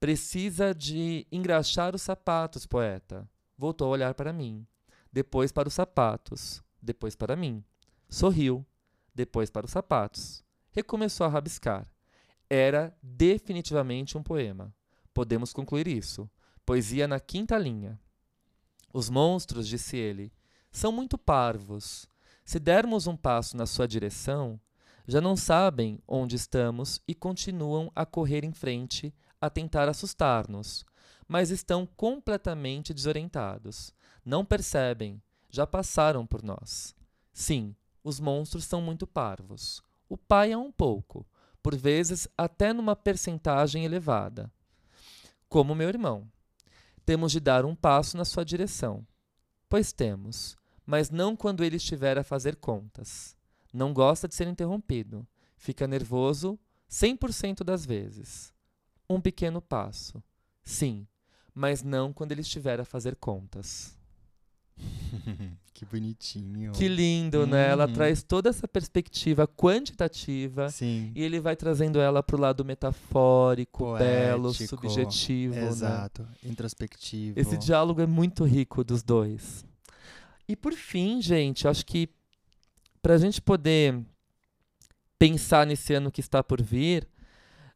[0.00, 3.28] Precisa de engraxar os sapatos, poeta.
[3.56, 4.66] Voltou a olhar para mim.
[5.12, 6.62] Depois para os sapatos.
[6.80, 7.64] Depois para mim.
[8.08, 8.64] Sorriu.
[9.12, 10.44] Depois para os sapatos.
[10.70, 11.86] Recomeçou a rabiscar.
[12.48, 14.72] Era definitivamente um poema.
[15.12, 16.30] Podemos concluir isso.
[16.64, 17.98] Poesia na quinta linha.
[18.92, 20.32] Os monstros, disse ele,
[20.70, 22.08] são muito parvos.
[22.44, 24.60] Se dermos um passo na sua direção,
[25.06, 30.84] já não sabem onde estamos e continuam a correr em frente, a tentar assustar-nos,
[31.26, 33.92] mas estão completamente desorientados.
[34.24, 36.94] Não percebem, já passaram por nós.
[37.32, 39.82] Sim, os monstros são muito parvos.
[40.08, 41.26] O pai é um pouco,
[41.62, 44.50] por vezes até numa percentagem elevada.
[45.48, 46.30] Como meu irmão.
[47.08, 49.02] Temos de dar um passo na sua direção.
[49.66, 53.34] Pois temos, mas não quando ele estiver a fazer contas.
[53.72, 55.26] Não gosta de ser interrompido.
[55.56, 58.52] Fica nervoso 100% das vezes.
[59.08, 60.22] Um pequeno passo.
[60.62, 61.08] Sim,
[61.54, 63.97] mas não quando ele estiver a fazer contas.
[65.74, 66.72] que bonitinho.
[66.72, 67.68] Que lindo, né?
[67.70, 67.92] Ela Uhum.
[67.92, 71.12] traz toda essa perspectiva quantitativa Sim.
[71.14, 74.68] e ele vai trazendo ela pro lado metafórico, belo, Poético.
[74.68, 75.68] subjetivo, né?
[75.68, 76.26] Exato.
[76.44, 77.38] Introspectivo.
[77.38, 79.64] Esse diálogo é muito rico dos dois.
[80.48, 82.08] E por fim, gente, acho que
[83.02, 84.00] para a gente poder
[85.18, 87.06] pensar nesse ano que está por vir,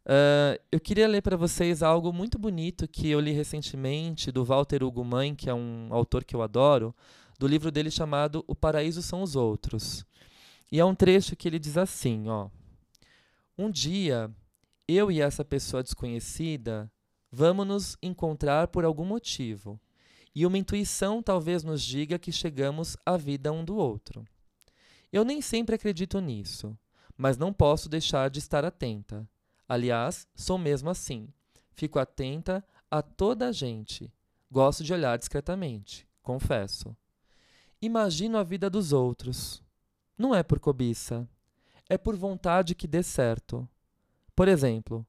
[0.04, 4.82] ah, eu queria ler para vocês algo muito bonito que eu li recentemente do Walter
[4.82, 6.94] Hugo Mãe, que é um autor que eu adoro,
[7.38, 10.04] do livro dele chamado O Paraíso São os Outros.
[10.70, 12.48] E é um trecho que ele diz assim, ó:
[13.56, 14.30] Um dia,
[14.88, 16.90] eu e essa pessoa desconhecida
[17.30, 19.80] vamos nos encontrar por algum motivo,
[20.34, 24.24] e uma intuição talvez nos diga que chegamos à vida um do outro.
[25.10, 26.76] Eu nem sempre acredito nisso,
[27.16, 29.26] mas não posso deixar de estar atenta.
[29.72, 31.32] Aliás, sou mesmo assim.
[31.70, 34.12] Fico atenta a toda a gente.
[34.50, 36.94] Gosto de olhar discretamente, confesso.
[37.80, 39.62] Imagino a vida dos outros.
[40.18, 41.26] Não é por cobiça,
[41.88, 43.66] é por vontade que dê certo.
[44.36, 45.06] Por exemplo,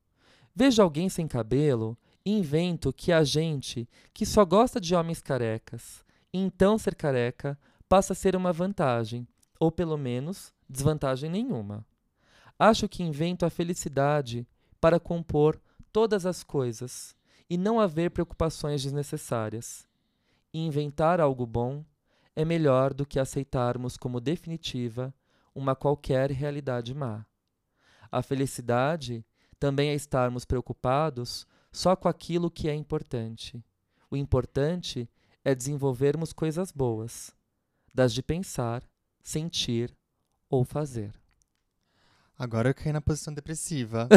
[0.55, 6.05] vejo alguém sem cabelo e invento que a gente que só gosta de homens carecas,
[6.34, 7.59] então ser careca
[7.89, 9.28] passa a ser uma vantagem,
[9.59, 11.86] ou pelo menos desvantagem nenhuma.
[12.57, 14.47] Acho que invento a felicidade
[14.84, 15.62] para compor
[15.94, 17.16] todas as coisas
[17.50, 19.88] e não haver preocupações desnecessárias.
[20.54, 21.86] Inventar algo bom
[22.36, 25.16] é melhor do que aceitarmos como definitiva
[25.56, 27.26] uma qualquer realidade má.
[28.12, 29.26] A felicidade
[29.58, 33.64] também é estarmos preocupados só com aquilo que é importante.
[34.12, 35.10] O importante
[35.46, 37.34] é desenvolvermos coisas boas,
[37.96, 38.84] das de pensar,
[39.24, 39.96] sentir
[40.50, 41.23] ou fazer.
[42.44, 44.10] Agora eu caí na posição depressiva.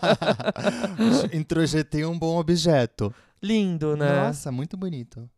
[1.30, 3.14] Introjetei um bom objeto.
[3.42, 4.24] Lindo, né?
[4.24, 5.28] Nossa, muito bonito.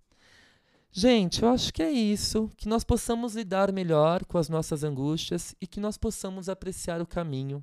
[0.92, 2.48] Gente, eu acho que é isso.
[2.56, 7.06] Que nós possamos lidar melhor com as nossas angústias e que nós possamos apreciar o
[7.06, 7.62] caminho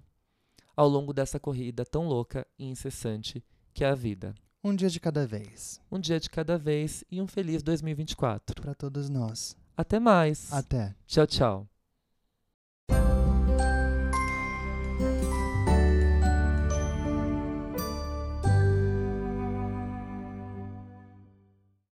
[0.76, 3.42] ao longo dessa corrida tão louca e incessante
[3.74, 4.36] que é a vida.
[4.62, 5.80] Um dia de cada vez.
[5.90, 8.62] Um dia de cada vez e um feliz 2024.
[8.62, 9.56] Para todos nós.
[9.78, 10.52] Até mais.
[10.52, 10.94] Até.
[11.08, 11.73] Tchau, tchau.